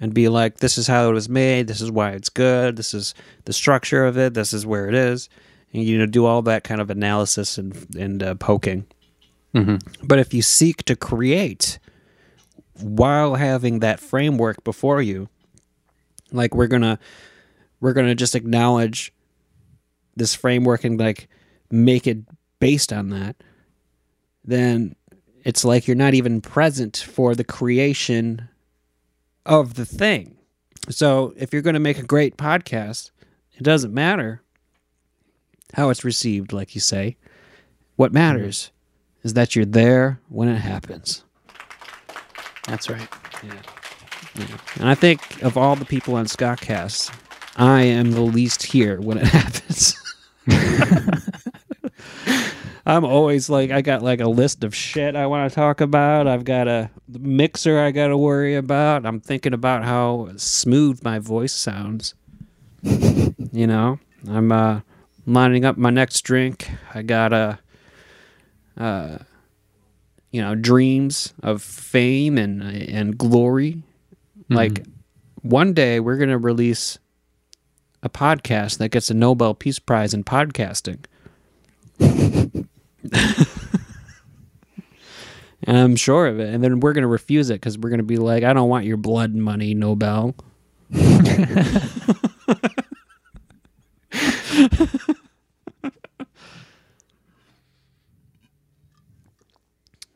[0.00, 2.92] and be like, this is how it was made, this is why it's good, this
[2.92, 3.14] is
[3.46, 5.28] the structure of it, this is where it is.
[5.72, 8.86] And you know, do all that kind of analysis and and uh, poking.
[9.54, 10.06] Mm-hmm.
[10.06, 11.78] But if you seek to create
[12.80, 15.28] while having that framework before you,
[16.30, 16.98] like we're gonna
[17.80, 19.12] we're gonna just acknowledge
[20.14, 21.28] this framework and like
[21.70, 22.18] make it
[22.58, 23.36] based on that,
[24.46, 24.94] then
[25.44, 28.48] it's like you're not even present for the creation
[29.44, 30.36] of the thing.
[30.88, 33.10] So if you're gonna make a great podcast,
[33.54, 34.42] it doesn't matter
[35.74, 37.16] how it's received, like you say.
[37.96, 38.70] What matters
[39.22, 41.24] is that you're there when it happens.
[42.66, 43.08] That's right.
[43.42, 43.54] Yeah.
[44.78, 47.12] And I think of all the people on Scottcast,
[47.56, 49.96] I am the least here when it happens.
[52.86, 56.28] I'm always like, I got like a list of shit I want to talk about.
[56.28, 59.04] I've got a mixer I got to worry about.
[59.04, 62.14] I'm thinking about how smooth my voice sounds.
[62.82, 64.80] you know, I'm uh,
[65.26, 66.70] lining up my next drink.
[66.94, 67.58] I got a,
[68.78, 69.18] uh,
[70.30, 73.82] you know, dreams of fame and and glory.
[74.48, 74.86] Like
[75.42, 77.00] one day we're gonna release
[78.00, 81.04] a podcast that gets a Nobel Peace Prize in podcasting.
[85.66, 86.52] I'm sure of it.
[86.54, 88.96] And then we're gonna refuse it because we're gonna be like, I don't want your
[88.98, 90.34] blood money, Nobel.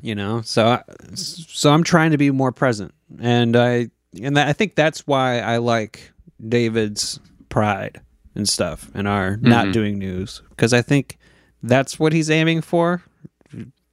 [0.00, 0.82] you know so I,
[1.14, 3.88] so i'm trying to be more present and i
[4.20, 6.10] and i think that's why i like
[6.46, 8.00] david's pride
[8.34, 9.72] and stuff and our not Mhm.
[9.72, 11.18] doing news because i think
[11.62, 13.02] that's what he's aiming for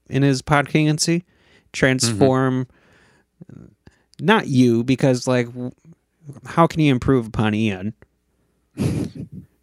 [0.10, 1.23] in his podkingency
[1.73, 2.67] transform
[4.19, 5.47] not you because like
[6.45, 7.93] how can you improve upon ian?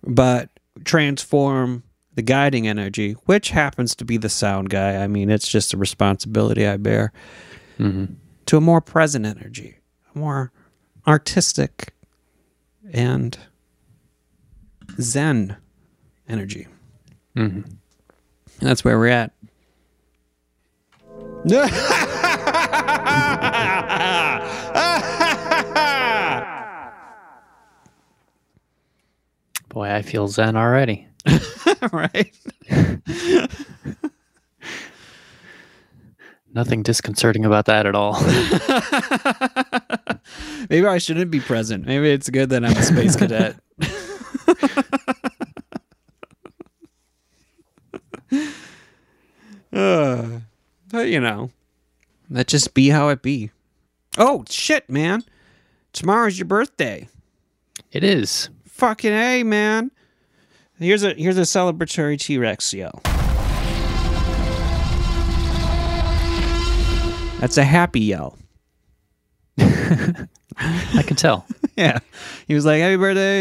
[0.06, 0.50] But
[0.84, 1.82] transform
[2.14, 5.02] the guiding energy, which happens to be the sound guy.
[5.02, 7.10] I mean, it's just a responsibility I bear.
[7.78, 8.04] Hmm
[8.46, 9.78] to a more present energy,
[10.14, 10.52] a more
[11.06, 11.92] artistic
[12.92, 13.38] and
[15.00, 15.56] zen
[16.28, 16.66] energy.
[17.34, 17.60] hmm
[18.60, 19.32] And that's where we're at.
[29.68, 31.08] Boy, I feel zen already.
[31.92, 32.34] right?
[36.54, 38.14] Nothing disconcerting about that at all.
[40.70, 41.84] Maybe I shouldn't be present.
[41.84, 43.56] Maybe it's good that I'm a space cadet.
[49.72, 50.26] uh,
[50.90, 51.50] but you know,
[52.30, 53.50] let just be how it be.
[54.18, 55.24] Oh shit, man!
[55.92, 57.08] Tomorrow's your birthday.
[57.92, 58.48] it is.
[58.66, 59.90] Fucking a, man.
[60.78, 63.00] Here's a here's a celebratory T Rex yell.
[67.40, 68.38] That's a happy yell.
[69.58, 71.46] I can tell.
[71.76, 71.98] Yeah.
[72.46, 73.34] He was like, Happy birthday.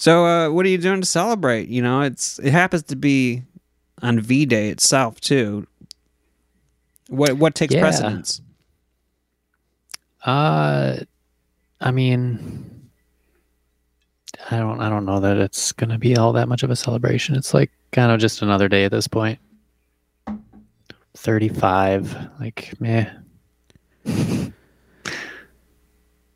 [0.00, 1.68] So uh what are you doing to celebrate?
[1.68, 3.42] You know, it's it happens to be
[4.00, 5.66] on V Day itself too.
[7.08, 7.80] What what takes Yeah.
[7.82, 8.40] precedence?
[10.24, 10.96] Uh,
[11.80, 12.88] I mean,
[14.50, 17.34] I don't, I don't know that it's gonna be all that much of a celebration.
[17.34, 19.38] It's like kind of just another day at this point.
[21.14, 23.10] Thirty-five, like meh.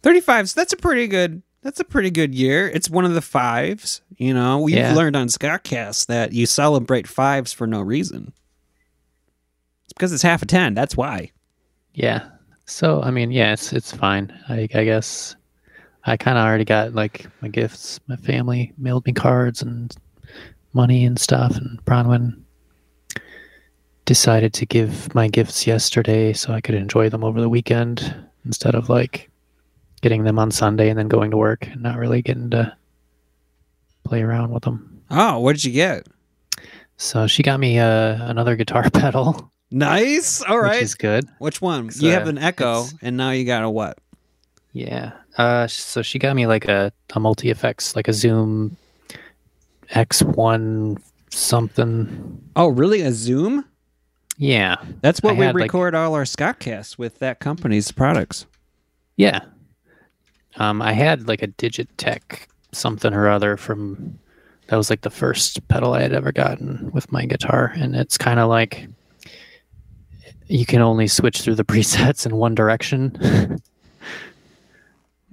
[0.03, 3.21] 35 so that's a pretty good that's a pretty good year it's one of the
[3.23, 4.95] fives you know we've Yeah.
[4.95, 8.33] learned on scottcast that you celebrate fives for no reason
[9.85, 11.33] it's because it's half a ten that's why
[11.95, 12.29] Yeah.
[12.67, 14.33] So I mean, yeah, it's it's fine.
[14.49, 15.37] I I guess
[16.05, 18.01] I kind of already got like my gifts.
[18.09, 19.95] My family mailed me cards and
[20.73, 22.41] money and stuff, and Bronwyn
[24.07, 28.15] decided to give my gifts yesterday so I could enjoy them over the weekend
[28.47, 29.31] instead of like
[30.05, 32.77] getting them on Sunday and then going to work and not really getting to
[34.05, 35.03] play around with them.
[35.11, 36.07] oh what did you get
[36.99, 41.25] So she got me uh, another guitar pedal, nice all right which is good.
[41.39, 43.99] which one you have uh, an echo and now you got a what
[44.73, 45.13] Yeah.
[45.39, 48.77] Uh, so she got me like a, a multi effects, like a Zoom
[49.91, 52.41] X1 something.
[52.57, 53.65] oh really a zoom
[54.39, 54.77] Yeah.
[55.01, 58.47] that's what I we had, like- record all our scottcasts with that company's products
[59.17, 59.41] Yeah.
[60.57, 64.19] Um, I had like a Digitech something or other from
[64.69, 68.17] that was like the first pedal I had ever gotten with my guitar, and it's
[68.17, 68.87] kind of like
[70.47, 73.13] you can only switch through the presets in one direction.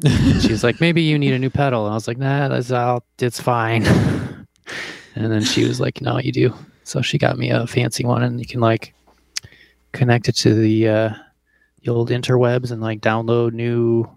[0.42, 2.72] she was like, "Maybe you need a new pedal," and I was like, "Nah, that's
[2.72, 3.04] all.
[3.20, 3.86] It's fine."
[5.16, 6.54] and then she was like, "No, you do."
[6.84, 8.94] So she got me a fancy one, and you can like
[9.92, 11.14] connect it to the uh,
[11.84, 14.10] the old interwebs and like download new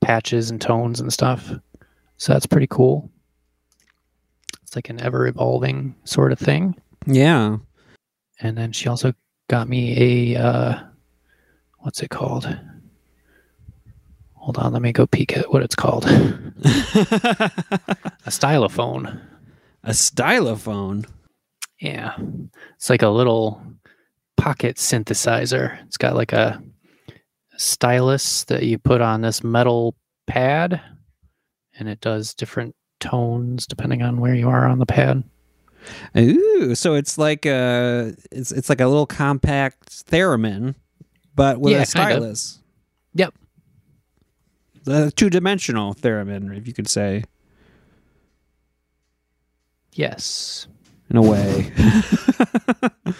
[0.00, 1.52] patches and tones and stuff.
[2.16, 3.10] So that's pretty cool.
[4.62, 6.74] It's like an ever evolving sort of thing.
[7.06, 7.58] yeah
[8.40, 9.12] And then she also
[9.48, 10.78] got me a uh,
[11.78, 12.48] what's it called?
[14.34, 16.04] Hold on, let me go peek at what it's called.
[16.06, 16.10] a
[18.28, 19.20] stylophone.
[19.84, 21.06] a stylophone
[21.80, 22.16] Yeah.
[22.76, 23.62] It's like a little
[24.36, 25.82] pocket synthesizer.
[25.86, 26.62] It's got like a
[27.56, 29.94] stylus that you put on this metal
[30.26, 30.80] pad
[31.78, 35.22] and it does different tones depending on where you are on the pad.
[36.16, 40.74] Ooh, so it's like a it's it's like a little compact theremin,
[41.34, 42.58] but with Yeah, a stylus.
[43.14, 43.34] Yep.
[44.84, 47.24] The two dimensional theremin, if you could say,
[49.92, 50.66] Yes.
[51.10, 51.72] in a way.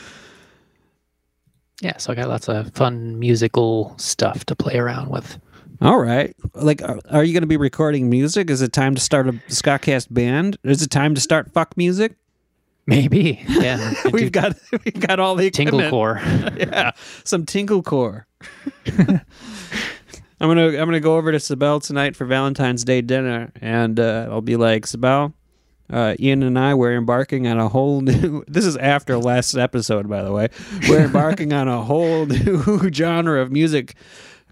[1.81, 5.39] Yeah, so I got lots of fun musical stuff to play around with.
[5.83, 6.35] All right.
[6.55, 8.49] Like, are, are you going to be recording music?
[8.49, 10.57] Is it time to start a Scottcast band?
[10.65, 12.17] Is it time to start fuck music?
[12.87, 13.45] Maybe.
[13.47, 13.95] Yeah.
[14.13, 16.21] We've got we've got all the tingle core.
[16.57, 16.93] yeah,
[17.25, 18.29] some tinkle core.
[18.87, 19.21] I'm
[20.41, 24.41] gonna I'm gonna go over to Sibel tonight for Valentine's Day dinner, and uh, I'll
[24.41, 25.33] be like, Sibel,
[25.91, 28.45] uh, Ian and I we're embarking on a whole new.
[28.49, 30.49] This is after last episode, by the way.
[30.89, 33.95] We're embarking on a whole new genre of music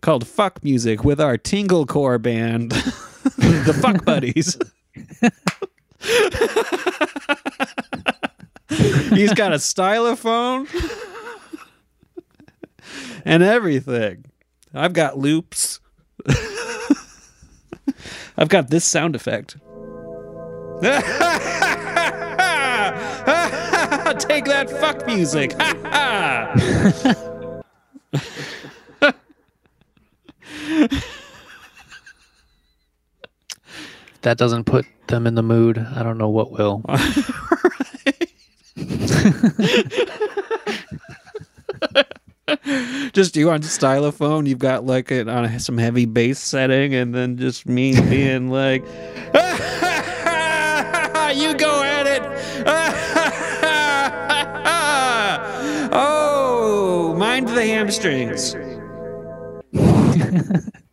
[0.01, 4.59] called fuck music with our tingle core band, the Fuck Buddies.
[9.15, 10.69] He's got a stylophone
[13.25, 14.27] and everything.
[14.75, 15.81] I've got loops.
[18.37, 19.57] I've got this sound effect.
[24.19, 25.55] Take that fuck music.
[30.67, 31.05] If
[34.23, 36.83] that doesn't put them in the mood, I don't know what will.
[43.13, 44.47] just you on stylophone.
[44.47, 48.85] You've got like it on some heavy bass setting, and then just me being like,
[51.35, 52.23] "You go at it."
[55.93, 58.55] oh, mind the hamstrings.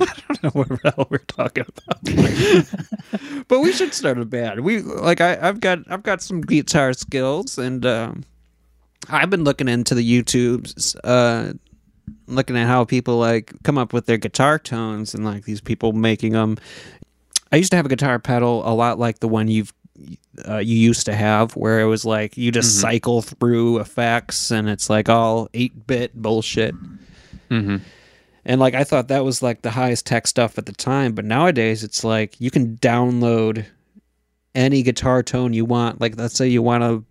[0.00, 4.60] I don't know what the hell we're talking about, but we should start a band.
[4.60, 8.24] We like I, I've got I've got some guitar skills, and um,
[9.08, 11.52] I've been looking into the YouTubes, uh,
[12.34, 15.92] looking at how people like come up with their guitar tones, and like these people
[15.92, 16.56] making them.
[17.50, 19.72] I used to have a guitar pedal a lot like the one you've
[20.48, 22.80] uh, you used to have, where it was like you just Mhm.
[22.80, 26.74] cycle through effects, and it's like all eight bit bullshit.
[27.50, 27.76] Mm-hmm.
[28.44, 31.24] And like I thought that was like the highest tech stuff at the time, but
[31.24, 33.66] nowadays it's like you can download
[34.54, 36.00] any guitar tone you want.
[36.00, 37.04] Like let's say you want to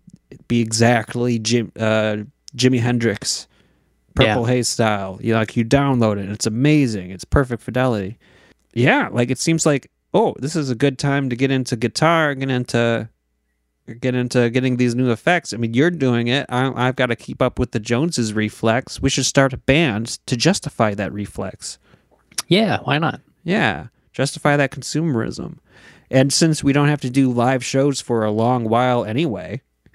[0.48, 2.18] be exactly Jim, uh,
[2.56, 3.46] Jimi Hendrix,
[4.14, 5.18] Purple Haze style.
[5.20, 6.28] You like you download it.
[6.30, 7.10] It's amazing.
[7.10, 8.18] It's perfect fidelity.
[8.74, 12.34] Yeah, like it seems like oh, this is a good time to get into guitar,
[12.34, 13.08] get into
[14.00, 15.52] get into getting these new effects.
[15.52, 16.46] I mean, you're doing it.
[16.48, 19.02] I, I've got to keep up with the Joneses reflex.
[19.02, 21.78] We should start a band to justify that reflex.
[22.48, 23.20] Yeah, why not?
[23.44, 25.58] Yeah, justify that consumerism.
[26.10, 29.62] And since we don't have to do live shows for a long while anyway,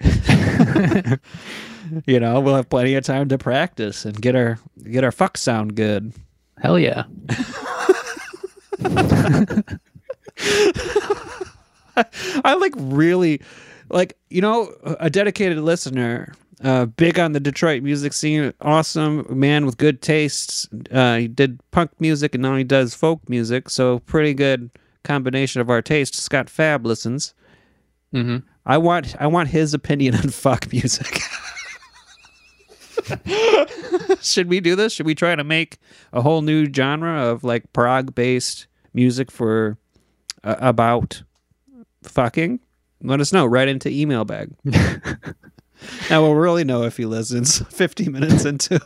[2.06, 4.58] you know, we'll have plenty of time to practice and get our
[4.90, 6.12] get our fuck sound good.
[6.60, 7.04] Hell yeah.
[12.44, 13.40] I like really
[13.90, 16.32] like you know a dedicated listener
[16.62, 21.58] uh big on the detroit music scene awesome man with good tastes uh he did
[21.70, 24.70] punk music and now he does folk music so pretty good
[25.04, 27.34] combination of our tastes scott fab listens
[28.14, 28.38] Mm-hmm.
[28.64, 31.20] i want i want his opinion on fuck music
[34.20, 34.92] should we do this?
[34.92, 35.78] Should we try to make
[36.12, 39.78] a whole new genre of like prog based music for
[40.44, 41.22] uh, about
[42.02, 42.60] fucking?
[43.02, 43.46] Let us know.
[43.46, 44.50] Right into email bag.
[46.10, 48.80] Now we'll really know if he listens 50 minutes into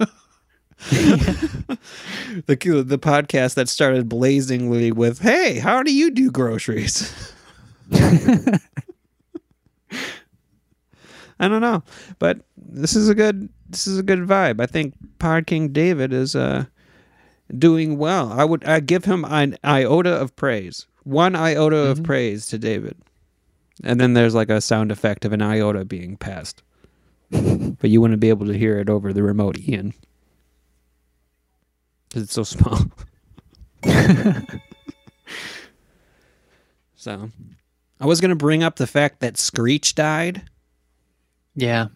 [0.91, 7.33] the the podcast that started blazingly with hey how do you do groceries?
[11.39, 11.83] I don't know.
[12.19, 14.61] But this is a good this is a good vibe.
[14.61, 16.67] I think pod king david is uh
[17.59, 18.33] doing well.
[18.33, 20.87] I would i give him an iota of praise.
[21.05, 22.97] One iota of praise to david.
[23.83, 26.63] And then there's like a sound effect of an iota being passed.
[27.81, 29.95] But you wouldn't be able to hear it over the remote Ian,
[32.09, 32.79] because it's so small.
[36.95, 37.31] So
[38.01, 40.43] i was going to bring up the fact that screech died.
[41.57, 41.89] Yeah.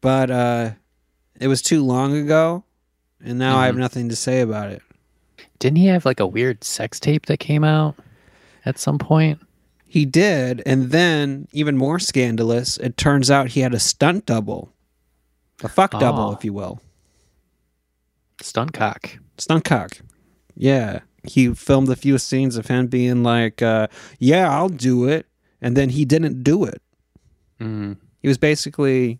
[0.00, 0.70] but uh
[1.40, 2.62] it was too long ago
[3.24, 3.78] and now i have Mhm.
[3.78, 4.82] nothing to say about it
[5.58, 7.94] Didn't he have like a weird sex tape that came out
[8.64, 9.40] at some point?
[9.86, 14.72] He did, and then even more scandalous, it turns out he had a stunt double.
[15.62, 16.32] A fuck double, Oh.
[16.32, 16.80] if you will.
[18.40, 19.18] Stunt cock.
[19.38, 19.98] Stunt cock.
[20.56, 21.00] Yeah.
[21.24, 23.88] He filmed a few scenes of him being like, uh,
[24.18, 25.26] yeah, I'll do it.
[25.60, 26.80] And then he didn't do it.
[27.60, 27.96] Mm.
[28.22, 29.18] He was basically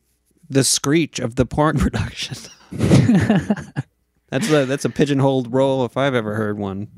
[0.50, 2.36] the screech of the porn production.
[4.28, 6.88] that's a that's a pigeonholed role if I've ever heard one.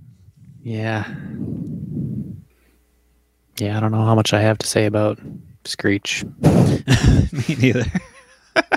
[0.63, 1.07] Yeah.
[3.59, 5.21] Yeah, I don't know how much I have to say about
[5.65, 6.25] Screech.
[6.43, 7.85] Me neither.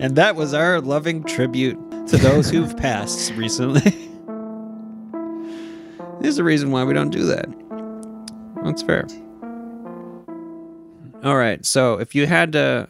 [0.00, 1.78] and that was our loving tribute
[2.08, 4.10] to those who've passed recently.
[6.20, 7.48] There's a reason why we don't do that.
[8.64, 9.06] That's fair.
[11.22, 11.64] All right.
[11.64, 12.88] So, if you had to,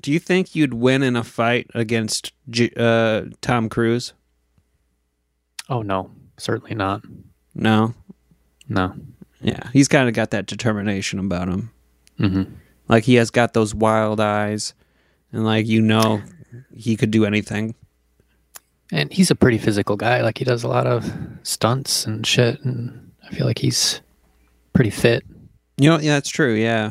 [0.00, 4.12] do you think you'd win in a fight against J- uh, Tom Cruise?
[5.68, 7.02] Oh no, certainly not.
[7.54, 7.94] No.
[8.68, 8.94] No.
[9.42, 11.70] Yeah, he's kind of got that determination about him.
[12.18, 12.42] hmm
[12.88, 14.74] Like he has got those wild eyes,
[15.32, 16.22] and like you know,
[16.74, 17.74] he could do anything.
[18.92, 20.20] And he's a pretty physical guy.
[20.22, 21.10] Like he does a lot of
[21.42, 24.00] stunts and shit, and I feel like he's
[24.72, 25.22] pretty fit.
[25.78, 26.54] You know, yeah, that's true.
[26.54, 26.90] Yeah.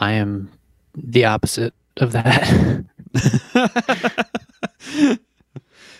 [0.00, 0.50] I am
[0.96, 2.84] the opposite of that.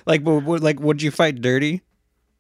[0.07, 1.83] like, like, would you fight dirty?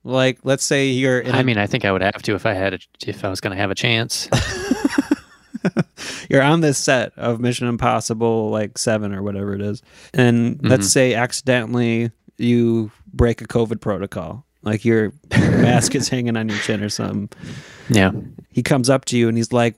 [0.03, 1.21] Like, let's say you're.
[1.21, 3.25] In a- I mean, I think I would have to if I had a, if
[3.25, 4.29] I was going to have a chance.
[6.31, 9.83] you're on this set of Mission Impossible, like seven or whatever it is,
[10.15, 10.91] and let's Mhm.
[10.91, 16.83] say accidentally you break a COVID protocol, like your mask is hanging on your chin
[16.83, 17.29] or something.
[17.91, 18.13] yeah.
[18.53, 19.75] He comes up to you and he's like,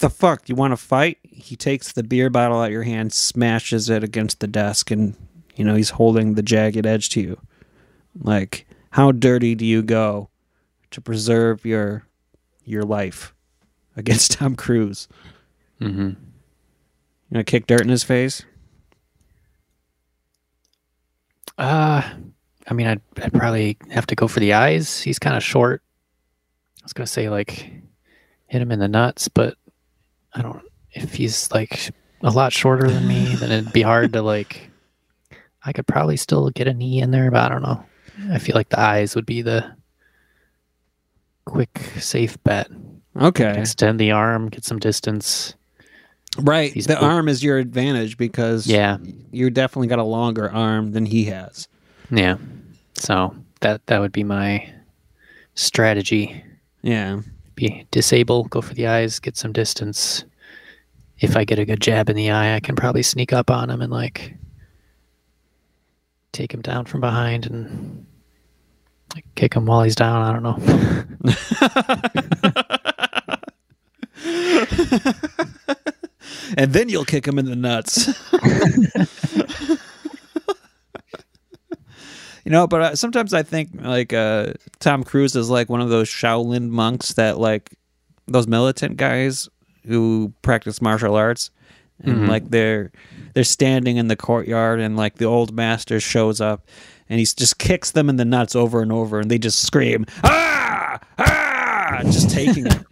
[0.00, 0.44] the fuck?
[0.44, 1.18] Do you want to fight?
[1.22, 5.14] He takes the beer bottle out your hand, smashes it against the desk, and
[5.54, 7.40] you know he's holding the jagged edge to you.
[8.18, 10.28] Like, how dirty do you go
[10.90, 12.04] to preserve your
[12.64, 13.34] your life
[13.96, 15.08] against Tom Cruise?
[15.80, 16.08] Mm-hmm.
[16.08, 16.16] You
[17.32, 18.44] gonna kick dirt in his face?
[21.56, 22.02] Uh,
[22.66, 25.02] I mean, I'd, I'd probably have to go for the eyes.
[25.02, 25.82] He's kind of short.
[26.80, 27.70] I was gonna say like
[28.46, 29.56] hit him in the nuts, but
[30.34, 30.62] I don't.
[30.92, 31.90] If he's like
[32.22, 34.70] a lot shorter than me, then it'd be hard to like.
[35.64, 37.84] I could probably still get a knee in there, but I don't know.
[38.30, 39.74] I feel like the eyes would be the
[41.44, 42.68] quick, safe bet.
[43.20, 45.54] Okay, Extend the arm, get some distance.
[46.38, 46.72] right.
[46.72, 48.98] He's the arm is your advantage because Yeah,
[49.32, 51.66] you definitely got a longer arm than he has.
[52.10, 52.36] yeah.
[52.94, 54.72] So that that would be my
[55.54, 56.42] strategy.
[56.82, 57.20] Yeah.
[57.60, 60.24] Be disable, go for the eyes, get some distance.
[61.18, 63.68] If I get a good jab in the eye, I can probably sneak up on
[63.68, 64.34] him and like
[66.32, 68.06] take him down from behind and
[69.14, 70.22] like, kick him while he's down.
[70.22, 70.58] I don't know.
[76.56, 78.08] and then you'll kick him in the nuts.
[82.50, 85.88] you know, but uh, sometimes I think like uh, Tom Cruise is like one of
[85.88, 87.70] those Shaolin monks that like
[88.26, 89.48] those militant guys
[89.86, 91.52] who practice martial arts,
[92.02, 92.28] and Mhm.
[92.28, 92.90] like they're
[93.34, 96.66] they're standing in the courtyard, and like the old master shows up.
[97.08, 100.04] And he just kicks them in the nuts over and over, and they just scream,
[100.24, 100.98] "Ah!
[101.18, 102.82] Ah!" Just taking it.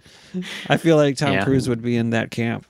[0.69, 1.45] I feel like Tom Yeah.
[1.45, 2.65] Cruise would be in that camp.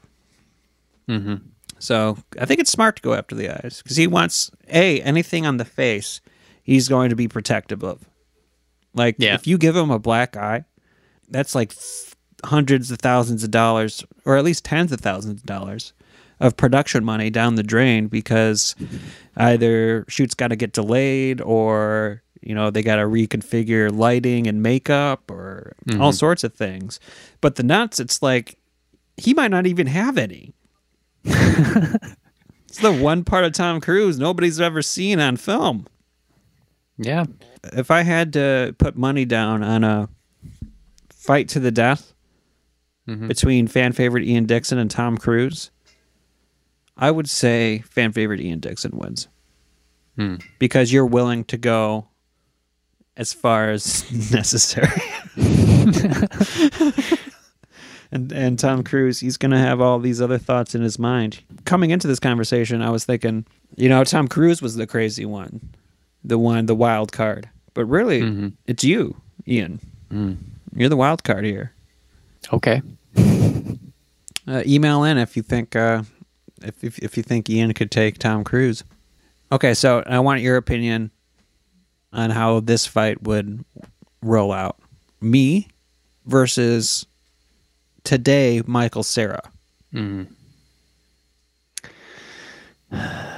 [1.09, 1.35] Mm-hmm.
[1.79, 5.47] So I think it's smart to go after the eyes because he wants a anything
[5.47, 6.21] on the face
[6.69, 8.05] he's going to be protective of.
[8.95, 9.35] Like Yeah.
[9.35, 10.65] if you give him a black eye,
[11.31, 11.73] that's like
[12.45, 15.93] hundreds of thousands of dollars, or at least tens of thousands of dollars
[16.41, 18.77] of production money down the drain because
[19.37, 24.63] either shoots got to get delayed or you know they got to reconfigure lighting and
[24.63, 26.15] makeup or all Mhm.
[26.15, 27.01] sorts of things.
[27.41, 28.57] But the nuts, it's like
[29.17, 30.53] he might not even have any.
[32.71, 35.87] It's the one part of Tom Cruise nobody's ever seen on film.
[36.99, 37.25] Yeah.
[37.73, 40.09] If I had to put money down on a
[41.11, 42.13] fight to the death
[43.09, 43.29] Mhm.
[43.29, 45.71] between fan favorite Ian Dixon and Tom Cruise,
[46.97, 49.29] I would say fan favorite Ian Dixon wins
[50.17, 50.37] Hmm.
[50.59, 52.09] because you're willing to go
[53.17, 54.89] as far as necessary.
[58.11, 61.41] and and Tom Cruise, he's going to have all these other thoughts in his mind.
[61.65, 63.45] Coming into this conversation, I was thinking,
[63.77, 65.61] you know, Tom Cruise was the crazy one,
[66.25, 67.49] the one, the wild card.
[67.75, 68.53] But really, Mhm.
[68.67, 69.17] it's you,
[69.47, 69.81] Ian.
[70.13, 70.37] Mm.
[70.75, 71.73] You're the wild card here.
[72.53, 72.83] Okay.
[74.47, 76.03] Uh, email in if you think uh,
[76.63, 78.83] if, if if you think Ian could take Tom Cruise.
[79.53, 81.11] Okay, so I want your opinion
[82.15, 83.63] on how this fight would
[84.23, 84.79] roll out.
[85.21, 85.69] Me
[86.25, 87.05] versus
[88.05, 89.43] today Michael Cera.
[89.93, 90.29] Mm.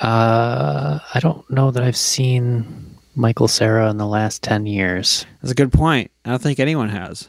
[0.00, 5.26] Uh, I don't know that I've seen Michael Cera in the last 10 years.
[5.42, 6.10] That's a good point.
[6.24, 7.28] I don't think anyone has.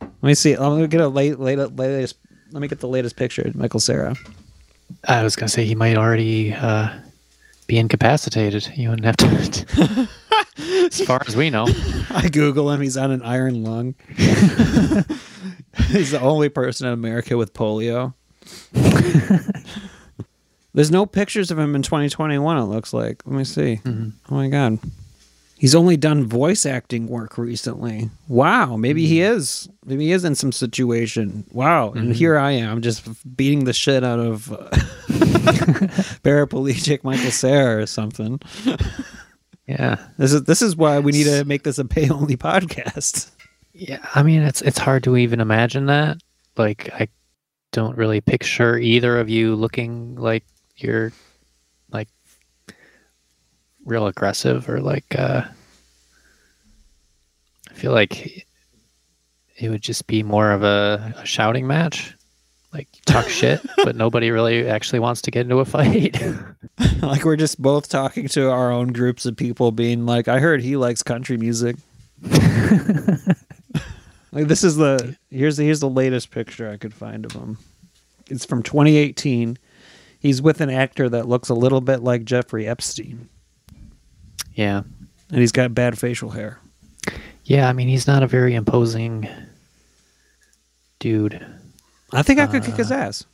[0.00, 0.56] Let me see.
[0.56, 2.16] Let me get a late, late, latest.
[2.52, 3.42] Let me get the latest picture.
[3.42, 4.14] of Michael Cera.
[5.04, 6.90] I was going to say he might already uh,
[7.66, 8.70] be incapacitated.
[8.74, 10.08] You wouldn't have to.
[10.58, 11.66] as far as we know.
[12.10, 12.80] I Google him.
[12.80, 13.94] He's on an iron lung.
[15.88, 18.14] He's the only person in America with polio.
[20.74, 22.58] There's no pictures of him in 2021.
[22.58, 23.22] It looks like.
[23.26, 23.80] Let me see.
[23.84, 24.12] Mhm.
[24.30, 24.78] Oh my god.
[25.58, 28.10] He's only done voice acting work recently.
[28.28, 29.68] Wow, maybe he is.
[29.84, 31.44] Maybe he is in some situation.
[31.50, 34.68] Wow, and here I am just beating the shit out of uh,
[36.22, 38.40] paraplegic Michael Cera or something.
[39.66, 39.98] Yeah.
[40.16, 43.30] This is this is why we need to make this a pay only podcast.
[43.74, 46.16] Yeah, I mean it's it's hard to even imagine that.
[46.56, 47.08] Like I
[47.72, 50.44] don't really picture either of you looking like
[50.82, 51.12] you're
[51.90, 52.08] like
[53.84, 55.42] real aggressive or like uh
[57.70, 58.46] I feel like
[59.56, 62.14] it would just be more of a, a shouting match.
[62.72, 66.20] Like talk shit, but nobody really actually wants to get into a fight.
[67.02, 70.62] like we're just both talking to our own groups of people being like i heard
[70.62, 71.76] he likes country music
[74.32, 77.58] like this is the here's the here's the latest picture i could find of him
[78.28, 79.58] it's from 2018
[80.18, 83.28] he's with an actor that looks a little bit like jeffrey epstein
[84.54, 84.82] yeah.
[85.30, 86.58] and he's got bad facial hair
[87.44, 89.28] Yeah, I mean he's not a very imposing
[90.98, 91.44] dude.
[92.12, 93.24] I think I could kick his Uh, ass.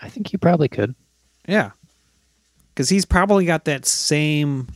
[0.00, 0.94] I think you probably could.
[1.46, 1.70] Yeah.
[2.68, 4.68] Because he's probably got that same.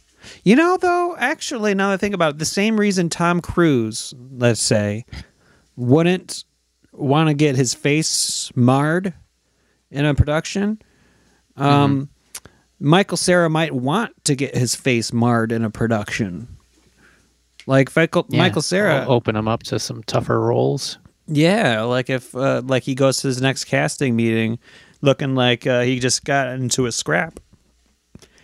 [0.42, 4.12] You know, though, actually, now that I think about it, the same reason Tom Cruise,
[4.32, 5.04] let's say,
[5.76, 6.44] wouldn't
[6.92, 9.14] want to get his face marred
[9.95, 10.80] in a production,
[11.57, 12.09] um,
[12.80, 16.49] Michael Cera might want to get his face marred in a production.
[17.66, 20.99] Like Michael, Yeah, Michael Cera, o- open him up to some tougher roles.
[21.26, 24.59] yeah, like if uh, like he goes to his next casting meeting
[25.01, 27.40] looking like uh, he just got into a scrap.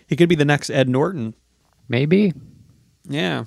[0.06, 1.34] He could be the next Ed Norton.
[1.88, 2.32] Maybe.
[3.08, 3.44] Yeah.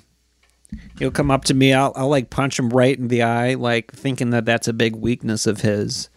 [0.98, 1.72] He'll come up to me.
[1.72, 4.96] I'll, I'll like punch him right in the eye, like thinking that that's a big
[4.96, 6.08] weakness of his.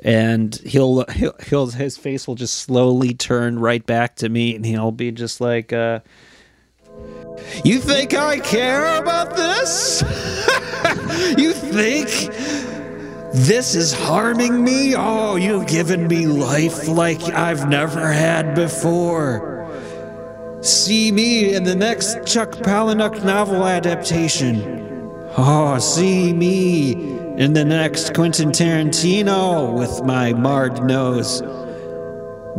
[0.00, 4.64] And he'll, he'll, he'll his face will just slowly turn right back to me, and
[4.64, 6.00] he'll be just like, uh,
[7.64, 10.02] "You think I care about this?
[11.36, 12.06] you think
[13.34, 14.94] this is harming me?
[14.96, 19.56] Oh, you've given me life like I've never had before."
[20.60, 24.87] See me in the next Chuck Palahniuk novel adaptation.
[25.40, 26.94] Oh, see me
[27.38, 31.42] in the next Quentin Tarantino with my marred nose.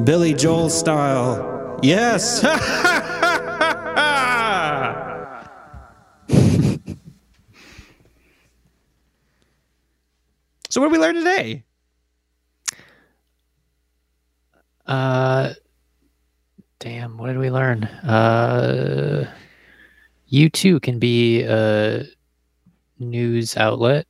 [0.05, 1.77] Billy Joel style.
[1.83, 2.39] Yes.
[10.69, 11.65] so what did we learn today?
[14.85, 15.51] Uh,
[16.79, 17.17] damn.
[17.17, 17.83] What did we learn?
[17.83, 19.29] Uh,
[20.27, 22.05] you too can be a
[22.99, 24.07] news outlet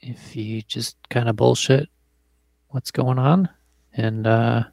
[0.00, 1.88] if you just kind of bullshit
[2.68, 3.48] what's going on,
[3.92, 4.64] and uh,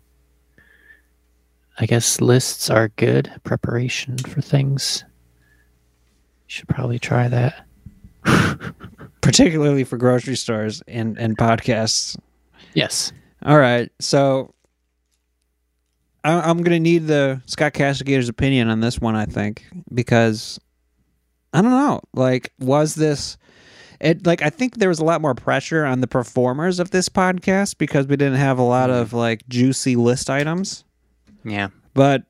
[1.80, 5.04] I guess lists are good preparation for things.
[6.48, 7.66] You should probably try that.
[9.22, 12.18] Particularly for grocery stores and, and podcasts.
[12.74, 13.14] Yes.
[13.44, 14.54] All right, so
[16.24, 19.16] I, I'm going to need the Scott Castigator's opinion on this one.
[19.16, 20.60] I think because
[21.54, 22.02] I don't know.
[22.14, 23.38] Like, was this?
[24.00, 27.08] It like I think there was a lot more pressure on the performers of this
[27.10, 30.84] podcast because we didn't have a lot of like juicy list items.
[31.44, 31.68] Yeah.
[31.94, 32.24] But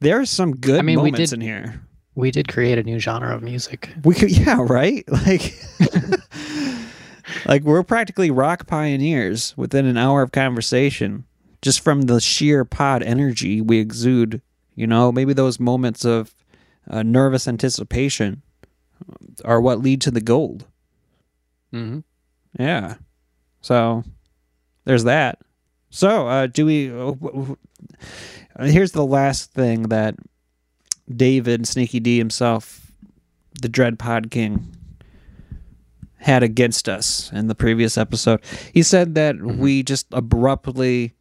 [0.00, 1.80] there's some good I mean, we moments did- in here.
[2.16, 3.90] We did create a new genre of music.
[4.04, 5.04] We could, yeah, right.
[5.08, 5.52] Like,
[7.46, 11.24] like we're practically rock pioneers within an hour of conversation,
[11.62, 14.40] just from the sheer pod energy we exude.
[14.74, 16.34] You know, maybe those moments of
[16.88, 18.42] uh, nervous anticipation
[19.44, 20.66] are what lead to the gold.
[21.72, 22.00] Mm-hmm.
[22.58, 22.94] Yeah.
[23.60, 24.04] So
[24.84, 25.38] there's that.
[25.90, 26.90] So, uh, do we?
[26.90, 27.56] Uh, w- w-
[28.60, 30.16] here's the last thing that
[31.14, 32.92] David Sneaky D himself,
[33.60, 34.76] the Dread Pod King,
[36.16, 38.40] had against us in the previous episode.
[38.72, 41.14] He said that we just abruptly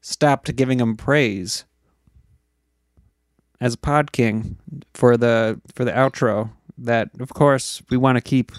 [0.00, 1.64] stopped giving him praise
[3.60, 4.58] as Pod King
[4.94, 6.50] for the for the outro.
[6.78, 8.52] That of course we want to keep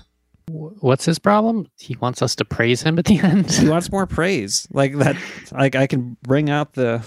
[0.49, 1.67] What's his problem?
[1.77, 3.51] He wants us to praise him at the end.
[3.51, 4.65] he wants more praise.
[4.71, 5.17] Like that
[5.51, 7.03] like i can bring out the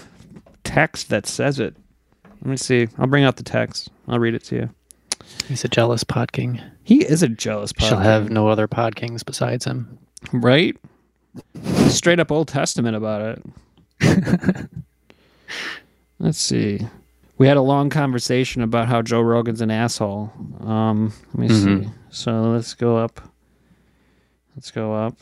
[0.63, 1.75] text that says it.
[2.41, 2.87] Let me see.
[2.97, 3.89] I'll bring out the text.
[4.07, 4.69] I'll read it to you.
[5.47, 6.61] He's a jealous pod king.
[6.83, 9.97] he is a jealous Shall pod have no other pod kings besides him.
[10.33, 10.75] right?
[11.87, 13.39] Straight up old testament about
[14.01, 14.67] it.
[16.19, 16.87] Let's see
[17.41, 20.31] we had a long conversation about how joe rogan's an asshole.
[20.59, 21.85] Um let me Mhm.
[21.85, 23.19] see so let's go up.
[24.55, 25.15] Let's go up.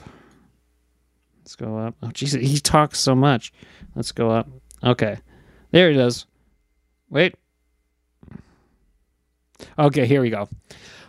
[1.40, 1.96] Let's go up.
[2.04, 3.54] Oh jesus he talks so much.
[3.96, 4.50] Let's go up.
[4.84, 5.18] Okay.
[5.72, 6.26] There it is
[7.10, 7.36] wait.
[9.78, 10.50] Okay here we go.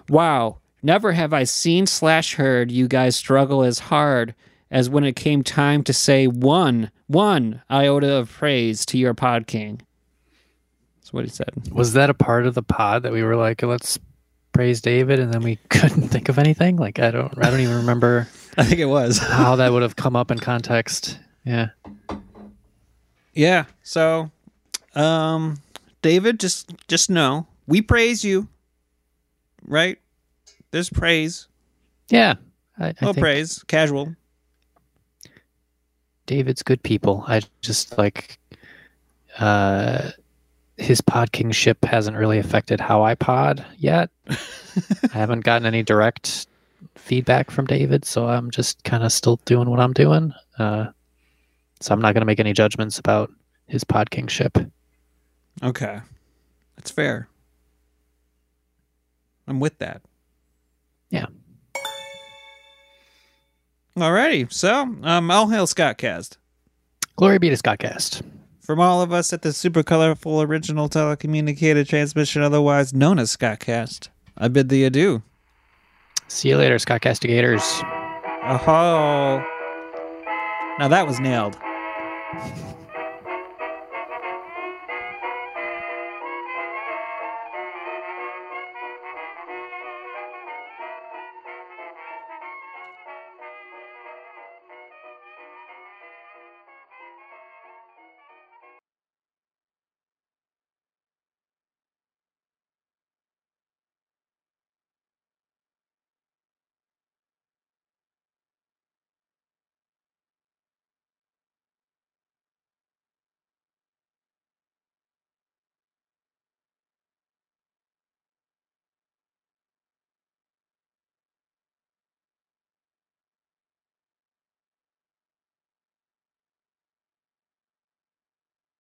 [0.08, 0.58] Wow.
[0.80, 4.34] Never have i seen slash heard you guys struggle as hard
[4.70, 9.48] as when it came time to say one one iota of praise to your pod
[9.48, 9.80] king
[11.10, 13.62] that's what he said Was that a part of the pod that we were like,
[13.62, 13.98] let's
[14.52, 16.76] praise David, and then we couldn't think of anything?
[16.76, 19.96] Like I don't, I don't even remember i think it was how that would have
[19.96, 21.18] come up in context.
[21.44, 21.68] Yeah.
[23.32, 23.64] Yeah.
[23.82, 24.30] So,
[24.94, 25.58] um,
[26.02, 28.48] David, just just know we praise you,
[29.66, 29.98] right?
[30.70, 31.48] There's praise,
[32.08, 32.34] Yeah.
[32.78, 34.14] I, I no think praise, casual.
[36.26, 37.24] David's good people.
[37.26, 38.38] I just like
[39.38, 40.10] uh
[40.80, 44.10] his pod kingship hasn't really affected how I pod yet.
[44.28, 44.36] I
[45.12, 46.46] haven't gotten any direct
[46.94, 50.32] feedback from David, so I'm just kind of still doing what I'm doing.
[50.58, 50.86] Uh,
[51.80, 53.30] so I'm not going to make any judgments about
[53.66, 54.56] his pod kingship.
[55.62, 56.00] Okay,
[56.76, 57.28] that's fair.
[59.46, 60.00] I'm with that.
[61.10, 61.26] Yeah.
[63.96, 64.50] Alrighty.
[64.50, 66.38] So, um, all hail Scottcast.
[67.16, 68.22] Glory be to Scottcast.
[68.60, 74.08] From all of us at the super colorful original telecommunicated transmission, otherwise known as Scottcast,
[74.36, 75.22] I bid thee adieu.
[76.28, 77.62] See you later, Scottcastigators.
[78.44, 79.44] Oh.
[80.78, 81.56] Now that was nailed.